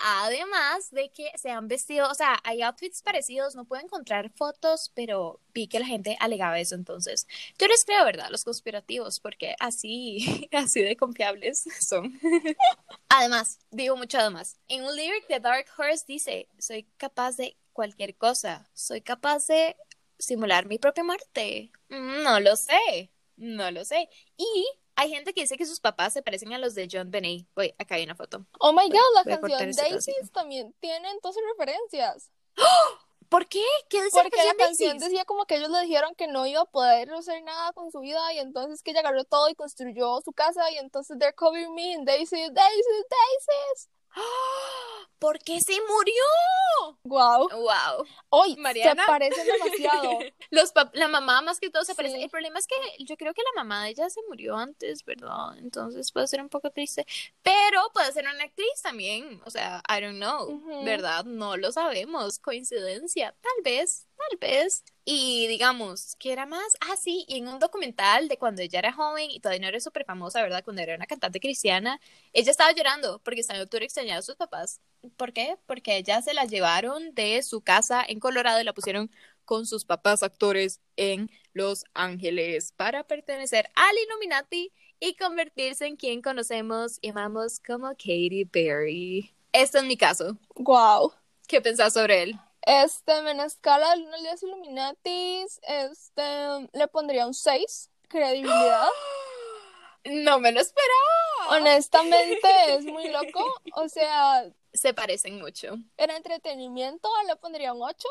Además 0.04 0.90
de 0.90 1.10
que 1.10 1.30
se 1.36 1.50
han 1.50 1.68
vestido, 1.68 2.08
o 2.10 2.14
sea, 2.14 2.38
hay 2.44 2.62
outfits 2.62 3.02
parecidos, 3.02 3.54
no 3.54 3.64
puedo 3.64 3.82
encontrar 3.82 4.30
fotos, 4.30 4.90
pero 4.94 5.40
vi 5.52 5.68
que 5.68 5.80
la 5.80 5.86
gente 5.86 6.16
alegaba 6.20 6.58
eso 6.60 6.74
entonces. 6.74 7.26
Yo 7.58 7.66
les 7.66 7.84
creo, 7.84 8.04
¿verdad? 8.04 8.28
Los 8.30 8.44
conspirativos, 8.44 9.20
porque 9.20 9.54
así, 9.58 10.48
así 10.52 10.82
de 10.82 10.96
confiables 10.96 11.64
son. 11.80 12.18
Además, 13.08 13.58
digo 13.70 13.96
mucho 13.96 14.18
además. 14.18 14.58
En 14.68 14.84
un 14.84 14.94
lyric 14.96 15.26
de 15.28 15.40
Dark 15.40 15.66
Horse 15.76 16.04
dice, 16.06 16.48
soy 16.58 16.84
capaz 16.96 17.36
de 17.36 17.56
cualquier 17.72 18.16
cosa, 18.16 18.68
soy 18.74 19.00
capaz 19.00 19.46
de 19.46 19.76
simular 20.18 20.66
mi 20.66 20.78
propia 20.78 21.04
muerte. 21.04 21.70
Mm, 21.88 22.22
No 22.22 22.40
lo 22.40 22.56
sé, 22.56 23.10
no 23.36 23.70
lo 23.70 23.84
sé. 23.84 24.08
Y 24.36 24.66
hay 25.00 25.08
gente 25.08 25.32
que 25.32 25.40
dice 25.40 25.56
que 25.56 25.64
sus 25.64 25.80
papás 25.80 26.12
se 26.12 26.22
parecen 26.22 26.52
a 26.52 26.58
los 26.58 26.74
de 26.74 26.86
John 26.90 27.10
Benet. 27.10 27.46
Voy, 27.56 27.74
acá 27.78 27.94
hay 27.94 28.04
una 28.04 28.14
foto. 28.14 28.44
Oh 28.58 28.70
my 28.72 28.86
god, 28.86 28.98
la 29.14 29.24
canción 29.24 29.70
este 29.70 29.82
Daisies 29.82 30.30
también 30.30 30.74
tiene 30.78 31.10
entonces 31.10 31.42
referencias. 31.56 32.30
¿Por 33.30 33.46
qué? 33.46 33.64
¿Qué 33.88 34.02
dice 34.02 34.20
Porque 34.22 34.36
la 34.36 34.44
la 34.44 34.54
canción 34.56 34.96
Macy's? 34.96 35.08
decía 35.08 35.24
como 35.24 35.46
que 35.46 35.56
ellos 35.56 35.70
le 35.70 35.80
dijeron 35.82 36.14
que 36.16 36.26
no 36.26 36.46
iba 36.46 36.60
a 36.60 36.64
poder 36.66 37.10
hacer 37.14 37.42
nada 37.44 37.72
con 37.72 37.90
su 37.90 38.00
vida 38.00 38.20
y 38.34 38.40
entonces 38.40 38.82
que 38.82 38.90
ella 38.90 39.00
agarró 39.00 39.24
todo 39.24 39.48
y 39.48 39.54
construyó 39.54 40.20
su 40.22 40.32
casa 40.32 40.70
y 40.70 40.76
entonces 40.76 41.16
they're 41.18 41.34
covering 41.34 41.74
me 41.74 41.92
in 41.92 42.04
daisies, 42.04 42.52
daisies, 42.52 43.06
daisies. 43.08 43.88
¿Por 45.20 45.38
qué 45.38 45.60
se 45.60 45.74
murió? 45.82 46.98
Wow. 47.04 47.50
Wow. 47.50 48.06
Hoy 48.30 48.56
Mariana. 48.56 49.02
se 49.02 49.06
parecen 49.06 49.46
demasiado. 49.46 50.18
Los 50.50 50.72
la 50.94 51.08
mamá 51.08 51.42
más 51.42 51.60
que 51.60 51.68
todo 51.68 51.84
se 51.84 51.94
parece. 51.94 52.16
Sí. 52.16 52.22
El 52.22 52.30
problema 52.30 52.58
es 52.58 52.66
que 52.66 53.04
yo 53.04 53.18
creo 53.18 53.34
que 53.34 53.42
la 53.42 53.62
mamá 53.62 53.84
de 53.84 53.90
ella 53.90 54.08
se 54.08 54.22
murió 54.28 54.56
antes, 54.56 55.04
¿verdad? 55.04 55.58
Entonces 55.58 56.10
puede 56.10 56.26
ser 56.26 56.40
un 56.40 56.48
poco 56.48 56.70
triste. 56.70 57.06
Pero 57.42 57.90
puede 57.92 58.10
ser 58.12 58.24
una 58.24 58.44
actriz 58.44 58.80
también. 58.82 59.42
O 59.44 59.50
sea, 59.50 59.82
I 59.88 60.00
don't 60.00 60.16
know. 60.16 60.84
¿Verdad? 60.84 61.26
No 61.26 61.58
lo 61.58 61.70
sabemos. 61.70 62.38
Coincidencia. 62.38 63.36
Tal 63.42 63.62
vez. 63.62 64.06
Tal 64.28 64.38
vez. 64.38 64.84
Y 65.04 65.46
digamos, 65.48 66.14
¿qué 66.18 66.32
era 66.32 66.44
más? 66.46 66.76
Ah, 66.80 66.96
sí, 66.96 67.24
y 67.26 67.38
en 67.38 67.48
un 67.48 67.58
documental 67.58 68.28
de 68.28 68.36
cuando 68.36 68.60
ella 68.62 68.78
era 68.78 68.92
joven 68.92 69.30
y 69.30 69.40
todavía 69.40 69.62
no 69.62 69.68
era 69.68 69.80
súper 69.80 70.04
famosa, 70.04 70.42
¿verdad? 70.42 70.62
Cuando 70.62 70.82
era 70.82 70.94
una 70.94 71.06
cantante 71.06 71.40
cristiana, 71.40 72.00
ella 72.32 72.50
estaba 72.50 72.72
llorando 72.72 73.20
porque 73.24 73.40
estaba 73.40 73.58
en 73.58 73.64
octubre 73.64 73.84
extrañando 73.84 74.20
a 74.20 74.22
sus 74.22 74.36
papás. 74.36 74.80
¿Por 75.16 75.32
qué? 75.32 75.56
Porque 75.66 75.96
ella 75.96 76.20
se 76.22 76.34
la 76.34 76.44
llevaron 76.44 77.14
de 77.14 77.42
su 77.42 77.62
casa 77.62 78.04
en 78.06 78.20
Colorado 78.20 78.60
y 78.60 78.64
la 78.64 78.74
pusieron 78.74 79.10
con 79.44 79.66
sus 79.66 79.84
papás 79.84 80.22
actores 80.22 80.80
en 80.96 81.30
Los 81.54 81.84
Ángeles 81.94 82.72
para 82.76 83.04
pertenecer 83.04 83.70
al 83.74 83.96
Illuminati 84.06 84.72
y 85.00 85.16
convertirse 85.16 85.86
en 85.86 85.96
quien 85.96 86.20
conocemos 86.22 86.98
y 87.00 87.08
amamos 87.08 87.58
como 87.58 87.88
Katy 87.88 88.44
Perry. 88.44 89.34
Este 89.52 89.78
es 89.78 89.84
mi 89.84 89.96
caso. 89.96 90.36
Wow. 90.56 91.14
¿Qué 91.48 91.60
pensás 91.60 91.94
sobre 91.94 92.22
él? 92.22 92.40
Este, 92.70 93.18
en 93.18 93.40
escala 93.40 93.96
de 93.96 94.02
1 94.02 94.14
al 94.14 94.22
10 94.22 94.42
Illuminatis, 94.44 95.60
este, 95.62 96.22
le 96.72 96.86
pondría 96.86 97.26
un 97.26 97.34
6. 97.34 97.90
Credibilidad. 98.08 98.86
No 100.02 100.40
me 100.40 100.50
lo 100.50 100.60
esperaba. 100.60 101.58
Honestamente, 101.58 102.48
es 102.68 102.86
muy 102.86 103.08
loco. 103.10 103.44
O 103.74 103.86
sea, 103.86 104.50
Se 104.72 104.94
parecen 104.94 105.38
mucho. 105.38 105.74
en 105.98 106.10
entretenimiento 106.10 107.06
le 107.26 107.36
pondría 107.36 107.74
un 107.74 107.82
8. 107.82 108.08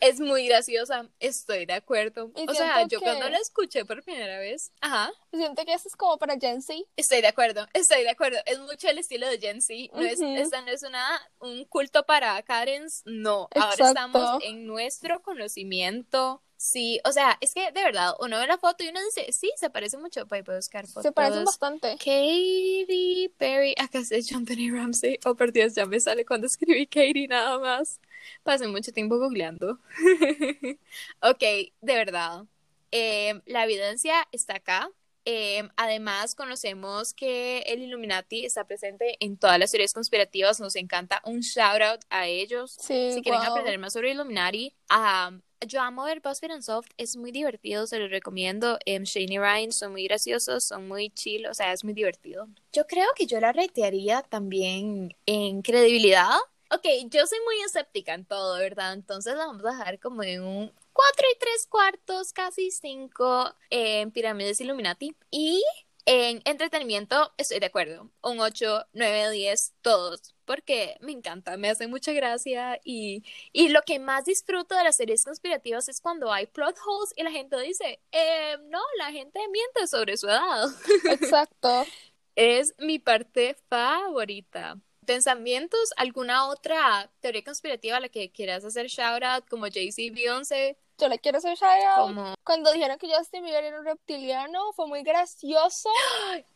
Es 0.00 0.20
muy 0.20 0.46
graciosa, 0.48 1.08
estoy 1.20 1.66
de 1.66 1.74
acuerdo. 1.74 2.32
Y 2.36 2.48
O 2.48 2.54
sea, 2.54 2.86
yo 2.88 3.00
cuando 3.00 3.28
la 3.28 3.38
escuché 3.38 3.84
por 3.84 4.02
primera 4.02 4.38
vez, 4.38 4.72
ajá, 4.80 5.12
Siento 5.32 5.64
que 5.64 5.72
eso 5.72 5.88
es 5.88 5.96
como 5.96 6.18
para 6.18 6.36
Gen 6.38 6.60
Z. 6.60 6.74
estoy 6.96 7.20
de 7.20 7.28
acuerdo, 7.28 7.66
estoy 7.72 8.02
de 8.02 8.10
acuerdo. 8.10 8.38
Es 8.46 8.58
mucho 8.58 8.88
el 8.88 8.98
estilo 8.98 9.28
de 9.28 9.38
Gen 9.38 9.62
Z. 9.62 9.74
No 9.92 10.02
es, 10.02 10.20
esta 10.20 10.60
no 10.62 10.70
es 10.70 10.82
una, 10.82 11.06
un 11.38 11.64
culto 11.64 12.04
para 12.04 12.42
Karens, 12.42 13.02
no. 13.04 13.48
Ahora 13.54 13.88
estamos 13.88 14.42
en 14.42 14.66
nuestro 14.66 15.22
conocimiento. 15.22 16.42
Sí, 16.64 17.00
o 17.04 17.10
sea, 17.10 17.36
es 17.40 17.54
que 17.54 17.72
de 17.72 17.82
verdad, 17.82 18.14
uno 18.20 18.38
ve 18.38 18.46
la 18.46 18.56
foto 18.56 18.84
y 18.84 18.88
uno 18.88 19.00
dice, 19.04 19.32
sí, 19.32 19.50
se 19.56 19.68
parece 19.68 19.98
mucho. 19.98 20.26
Voy 20.26 20.44
a 20.46 20.54
buscar 20.54 20.86
fotos. 20.86 21.02
Se 21.02 21.10
parecen 21.10 21.44
bastante. 21.44 21.96
Katy 21.98 23.32
Perry, 23.36 23.74
acá 23.76 23.98
es 23.98 24.32
Anthony 24.32 24.70
Ramsey. 24.72 25.18
Oh, 25.24 25.34
por 25.34 25.50
Dios, 25.52 25.74
ya 25.74 25.86
me 25.86 25.98
sale 25.98 26.24
cuando 26.24 26.46
escribí 26.46 26.86
Katy 26.86 27.26
nada 27.26 27.58
más. 27.58 28.00
Pasé 28.44 28.68
mucho 28.68 28.92
tiempo 28.92 29.18
googleando. 29.18 29.80
ok, 31.20 31.40
de 31.80 31.94
verdad. 31.96 32.44
eh, 32.92 33.40
la 33.46 33.64
evidencia 33.64 34.14
está 34.30 34.56
acá. 34.56 34.88
Eh, 35.24 35.68
además, 35.76 36.34
conocemos 36.36 37.12
que 37.14 37.60
el 37.66 37.82
Illuminati 37.82 38.44
está 38.44 38.64
presente 38.66 39.16
en 39.20 39.36
todas 39.36 39.58
las 39.58 39.72
teorías 39.72 39.92
conspirativas. 39.94 40.60
Nos 40.60 40.76
encanta 40.76 41.20
un 41.24 41.40
shout 41.40 41.82
out 41.82 42.00
a 42.10 42.28
ellos. 42.28 42.76
Sí, 42.80 43.12
Si 43.14 43.22
quieren 43.22 43.40
wow. 43.40 43.50
aprender 43.50 43.78
más 43.80 43.92
sobre 43.92 44.12
Illuminati, 44.12 44.74
um, 44.90 45.40
yo 45.66 45.80
amo 45.80 46.04
ver 46.04 46.20
BuzzFeed 46.20 46.52
Unsolved, 46.54 46.90
es 46.96 47.16
muy 47.16 47.32
divertido, 47.32 47.86
se 47.86 47.98
los 47.98 48.10
recomiendo. 48.10 48.78
Um, 48.86 49.02
Shane 49.04 49.34
y 49.34 49.38
Ryan 49.38 49.72
son 49.72 49.92
muy 49.92 50.04
graciosos, 50.04 50.64
son 50.64 50.88
muy 50.88 51.10
chill, 51.10 51.46
o 51.46 51.54
sea, 51.54 51.72
es 51.72 51.84
muy 51.84 51.94
divertido. 51.94 52.48
Yo 52.72 52.86
creo 52.86 53.08
que 53.16 53.26
yo 53.26 53.40
la 53.40 53.52
retearía 53.52 54.22
también 54.22 55.14
en 55.26 55.62
credibilidad. 55.62 56.30
Ok, 56.70 56.86
yo 57.10 57.26
soy 57.26 57.38
muy 57.44 57.60
escéptica 57.66 58.14
en 58.14 58.24
todo, 58.24 58.58
¿verdad? 58.58 58.94
Entonces 58.94 59.36
la 59.36 59.46
vamos 59.46 59.64
a 59.64 59.70
dejar 59.72 59.98
como 59.98 60.22
en 60.22 60.42
un 60.42 60.72
4 60.92 61.26
y 61.34 61.38
3 61.38 61.66
cuartos, 61.68 62.32
casi 62.32 62.70
5 62.70 63.54
en 63.70 64.10
Pirámides 64.10 64.60
Illuminati. 64.60 65.14
Y 65.30 65.62
en 66.04 66.42
entretenimiento 66.44 67.32
estoy 67.36 67.60
de 67.60 67.66
acuerdo. 67.66 68.10
Un 68.22 68.40
8, 68.40 68.86
9, 68.92 69.30
10, 69.30 69.74
todos. 69.82 70.34
Porque 70.44 70.96
me 71.00 71.12
encanta, 71.12 71.56
me 71.56 71.70
hace 71.70 71.86
mucha 71.86 72.12
gracia. 72.12 72.80
Y, 72.84 73.24
y 73.52 73.68
lo 73.68 73.82
que 73.82 73.98
más 73.98 74.24
disfruto 74.24 74.74
de 74.74 74.84
las 74.84 74.96
series 74.96 75.24
conspirativas 75.24 75.88
es 75.88 76.00
cuando 76.00 76.32
hay 76.32 76.46
plot 76.46 76.76
holes 76.86 77.12
y 77.16 77.22
la 77.22 77.30
gente 77.30 77.60
dice, 77.60 78.00
eh, 78.10 78.56
no, 78.68 78.80
la 78.98 79.12
gente 79.12 79.40
miente 79.48 79.86
sobre 79.86 80.16
su 80.16 80.28
edad. 80.28 80.68
Exacto. 81.10 81.84
Es 82.34 82.74
mi 82.78 82.98
parte 82.98 83.56
favorita. 83.68 84.80
¿Pensamientos? 85.04 85.92
¿Alguna 85.96 86.48
otra 86.48 87.12
teoría 87.20 87.44
conspirativa 87.44 87.98
a 87.98 88.00
la 88.00 88.08
que 88.08 88.32
quieras 88.32 88.64
hacer 88.64 88.86
shout 88.86 89.22
out? 89.22 89.44
Como 89.50 89.66
Jay-Z, 89.66 90.14
Beyoncé, 90.14 90.78
Yo 91.02 91.08
le 91.08 91.18
quiero 91.18 91.38
hacer 91.38 91.56
shout 91.56 91.82
out. 91.96 92.38
Cuando 92.44 92.70
dijeron 92.70 92.96
que 92.96 93.12
Justin 93.12 93.42
Bieber 93.42 93.64
era 93.64 93.80
un 93.80 93.84
reptiliano, 93.84 94.72
fue 94.72 94.86
muy 94.86 95.02
gracioso. 95.02 95.88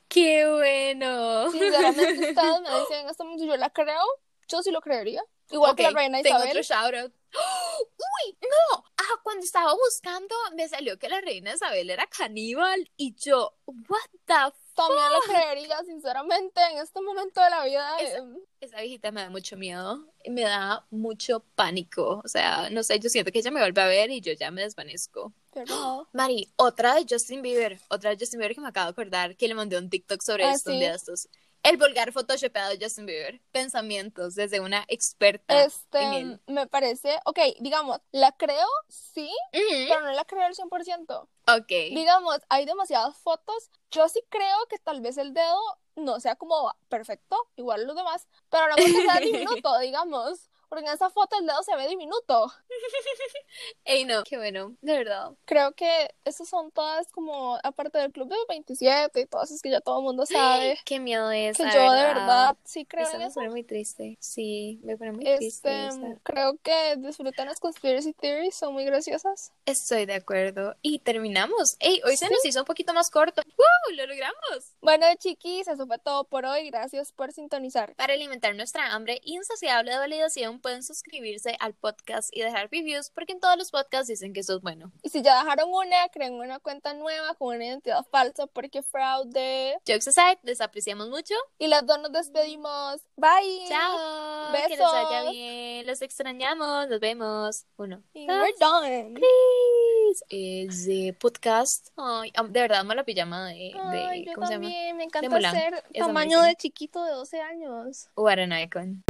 ¡Qué 0.06 0.48
bueno! 0.48 1.50
Sinceramente, 1.50 2.30
ustedes 2.30 2.60
me 2.60 2.78
dicen 2.78 3.00
en 3.00 3.08
este 3.08 3.24
momento, 3.24 3.44
yo 3.44 3.56
la 3.56 3.70
creo. 3.70 4.04
Yo 4.46 4.62
sí 4.62 4.70
lo 4.70 4.80
creería. 4.80 5.20
Igual 5.50 5.74
que 5.74 5.82
la 5.82 5.90
reina 5.90 6.22
tengo 6.22 6.38
Isabel. 6.38 6.58
otro 6.58 6.62
shout 6.62 6.94
out. 6.94 7.12
¡Uy! 7.34 8.38
¡No! 8.40 8.84
Ah, 8.98 9.20
cuando 9.24 9.44
estaba 9.44 9.74
buscando, 9.74 10.36
me 10.54 10.68
salió 10.68 10.96
que 10.96 11.08
la 11.08 11.20
reina 11.20 11.52
Isabel 11.52 11.90
era 11.90 12.06
caníbal 12.06 12.88
y 12.96 13.16
yo, 13.16 13.52
¿What 13.66 14.10
the? 14.26 14.56
También 14.76 15.12
lo 15.12 15.20
creería, 15.20 15.82
sinceramente, 15.84 16.60
en 16.72 16.78
este 16.78 17.00
momento 17.00 17.40
de 17.40 17.50
la 17.50 17.64
vida. 17.64 17.96
Em, 17.98 18.36
Esa 18.60 18.80
viejita 18.80 19.10
me 19.10 19.22
da 19.22 19.30
mucho 19.30 19.56
miedo, 19.56 20.06
me 20.28 20.42
da 20.42 20.84
mucho 20.90 21.40
pánico. 21.54 22.20
O 22.24 22.28
sea, 22.28 22.68
no 22.70 22.82
sé, 22.82 22.98
yo 23.00 23.08
siento 23.08 23.32
que 23.32 23.38
ella 23.40 23.50
me 23.50 23.60
vuelve 23.60 23.80
a 23.80 23.86
ver 23.86 24.10
y 24.10 24.20
yo 24.20 24.32
ya 24.34 24.50
me 24.50 24.62
desvanezco. 24.62 25.32
pero- 25.52 26.06
Mari, 26.12 26.52
otra 26.56 26.94
de 26.94 27.06
Justin 27.08 27.40
Bieber, 27.42 27.80
otra 27.88 28.10
de 28.10 28.16
Justin 28.18 28.38
Bieber 28.40 28.54
que 28.54 28.60
me 28.60 28.68
acabo 28.68 28.86
de 28.86 28.90
acordar, 28.92 29.36
que 29.36 29.48
le 29.48 29.54
mandé 29.54 29.78
un 29.78 29.88
TikTok 29.88 30.20
sobre 30.22 30.44
Ah, 30.44 30.52
esto 30.52 30.70
un 30.70 30.78
día 30.80 30.90
de 30.90 30.96
estos. 30.96 31.28
El 31.66 31.78
vulgar 31.78 32.12
photoshopeado 32.12 32.70
de 32.70 32.78
Justin 32.80 33.06
Bieber. 33.06 33.40
Pensamientos 33.50 34.34
desde 34.34 34.60
una 34.60 34.84
experta 34.88 35.62
en 35.62 35.66
Este, 35.66 36.18
él. 36.18 36.40
me 36.46 36.66
parece, 36.66 37.18
ok, 37.24 37.38
digamos, 37.60 37.98
la 38.12 38.32
creo, 38.32 38.66
sí, 38.88 39.30
pero 39.52 40.00
no 40.02 40.12
la 40.12 40.24
creo 40.24 40.42
al 40.42 40.54
100%. 40.54 41.28
Ok. 41.48 41.68
Digamos, 41.68 42.38
hay 42.48 42.66
demasiadas 42.66 43.16
fotos. 43.16 43.70
Yo 43.90 44.08
sí 44.08 44.22
creo 44.28 44.56
que 44.68 44.78
tal 44.78 45.00
vez 45.00 45.18
el 45.18 45.32
dedo 45.34 45.58
no 45.96 46.20
sea 46.20 46.36
como 46.36 46.72
perfecto, 46.88 47.36
igual 47.56 47.84
los 47.86 47.96
demás, 47.96 48.28
pero 48.50 48.68
no 48.68 48.76
que 48.76 48.92
sea 48.92 49.18
diminuto, 49.20 49.78
digamos. 49.78 50.50
Porque 50.68 50.84
en 50.86 50.92
esa 50.92 51.10
foto 51.10 51.36
el 51.38 51.46
dedo 51.46 51.62
se 51.62 51.76
ve 51.76 51.88
diminuto. 51.88 52.52
Ey, 53.84 54.04
no. 54.04 54.22
Qué 54.24 54.36
bueno, 54.36 54.74
de 54.80 54.98
verdad. 54.98 55.32
Creo 55.44 55.72
que 55.72 56.14
esas 56.24 56.48
son 56.48 56.70
todas 56.72 57.10
como, 57.12 57.58
aparte 57.62 57.98
del 57.98 58.12
club 58.12 58.28
de 58.28 58.36
27 58.48 59.20
y 59.20 59.26
todas 59.26 59.50
esas 59.50 59.62
que 59.62 59.70
ya 59.70 59.80
todo 59.80 59.98
el 59.98 60.04
mundo 60.04 60.26
sabe. 60.26 60.78
Qué 60.84 60.98
miedo 60.98 61.30
es. 61.30 61.56
Que 61.56 61.64
yo 61.64 61.92
de 61.92 62.02
verdad 62.02 62.56
sí 62.64 62.84
creo 62.84 63.06
Eso 63.06 63.16
en 63.16 63.22
me 63.22 63.30
pone 63.30 63.50
muy 63.50 63.62
triste. 63.64 64.16
Sí, 64.20 64.80
me 64.82 64.96
pone 64.96 65.12
muy 65.12 65.24
triste. 65.24 65.86
Este, 65.86 66.18
creo 66.22 66.58
que 66.62 66.96
disfrutan 66.98 67.46
las 67.46 67.60
conspiracy 67.60 68.12
theories, 68.14 68.54
son 68.56 68.72
muy 68.74 68.84
graciosas. 68.84 69.52
Estoy 69.66 70.06
de 70.06 70.14
acuerdo. 70.14 70.74
Y 70.82 70.98
terminamos. 70.98 71.76
Ey, 71.78 72.00
hoy 72.04 72.16
se 72.16 72.26
Sí. 72.26 72.32
nos 72.32 72.44
hizo 72.44 72.60
un 72.60 72.66
poquito 72.66 72.92
más 72.92 73.10
corto. 73.10 73.42
¡Wow! 73.56 73.96
Lo 73.96 74.06
logramos. 74.06 74.74
Bueno, 74.80 75.06
chiquis, 75.18 75.68
eso 75.68 75.86
fue 75.86 75.98
todo 75.98 76.24
por 76.24 76.44
hoy. 76.44 76.68
Gracias 76.70 77.12
por 77.12 77.32
sintonizar. 77.32 77.94
Para 77.94 78.14
alimentar 78.14 78.54
nuestra 78.54 78.92
hambre 78.92 79.20
insaciable 79.22 79.92
de 79.92 79.98
validación, 79.98 80.55
pueden 80.58 80.82
suscribirse 80.82 81.56
al 81.60 81.74
podcast 81.74 82.28
y 82.32 82.40
dejar 82.42 82.68
reviews, 82.70 83.10
porque 83.10 83.32
en 83.32 83.40
todos 83.40 83.56
los 83.56 83.70
podcasts 83.70 84.08
dicen 84.08 84.32
que 84.32 84.40
eso 84.40 84.56
es 84.56 84.62
bueno. 84.62 84.92
Y 85.02 85.08
si 85.10 85.22
ya 85.22 85.42
dejaron 85.42 85.70
una, 85.72 86.08
creen 86.12 86.34
una 86.34 86.58
cuenta 86.58 86.94
nueva 86.94 87.34
con 87.34 87.54
una 87.56 87.64
identidad 87.66 88.04
falsa 88.10 88.46
porque 88.46 88.82
fraude. 88.82 89.78
Jokes 89.86 90.08
aside, 90.08 90.38
les 90.42 90.60
apreciamos 90.60 91.08
mucho. 91.08 91.34
Y 91.58 91.66
las 91.68 91.86
dos 91.86 91.98
nos 92.00 92.12
despedimos. 92.12 93.00
Bye. 93.16 93.66
Chao. 93.68 94.52
Que 94.52 94.68
les 94.68 94.78
vaya 94.78 95.20
Besos. 95.20 95.32
bien. 95.32 95.86
Los 95.86 96.02
extrañamos. 96.02 96.88
Nos 96.88 97.00
vemos. 97.00 97.64
Uno. 97.76 98.02
Y 98.14 98.26
dos, 98.26 98.36
we're 98.40 98.54
done. 98.58 99.14
tres. 99.14 100.24
Es 100.28 100.86
de 100.86 101.16
podcast. 101.18 101.88
Ay, 101.96 102.32
de 102.48 102.60
verdad, 102.60 102.80
amo 102.80 102.94
la 102.94 103.04
pijama 103.04 103.48
de, 103.48 103.54
de 103.74 103.74
Ay, 103.80 104.24
yo 104.24 104.34
¿cómo 104.34 104.46
se 104.46 104.52
llama? 104.54 104.64
también. 104.64 104.96
Me 104.96 105.04
encanta 105.04 105.40
ser 105.50 105.82
tamaño 105.94 106.38
amazing. 106.38 106.50
de 106.52 106.56
chiquito 106.56 107.04
de 107.04 107.10
12 107.12 107.40
años. 107.40 108.08
What 108.16 108.38
an 108.38 108.52
icon. 108.52 109.02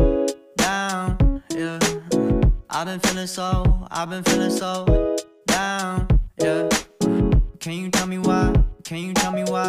down. 0.56 1.25
I've 2.68 2.86
been 2.86 3.00
feeling 3.00 3.26
so, 3.26 3.86
I've 3.90 4.10
been 4.10 4.24
feeling 4.24 4.50
so 4.50 5.16
down, 5.46 6.08
yeah. 6.38 6.68
Can 7.60 7.72
you 7.72 7.90
tell 7.90 8.06
me 8.06 8.18
why? 8.18 8.54
Can 8.84 8.98
you 8.98 9.14
tell 9.14 9.32
me 9.32 9.44
why? 9.44 9.64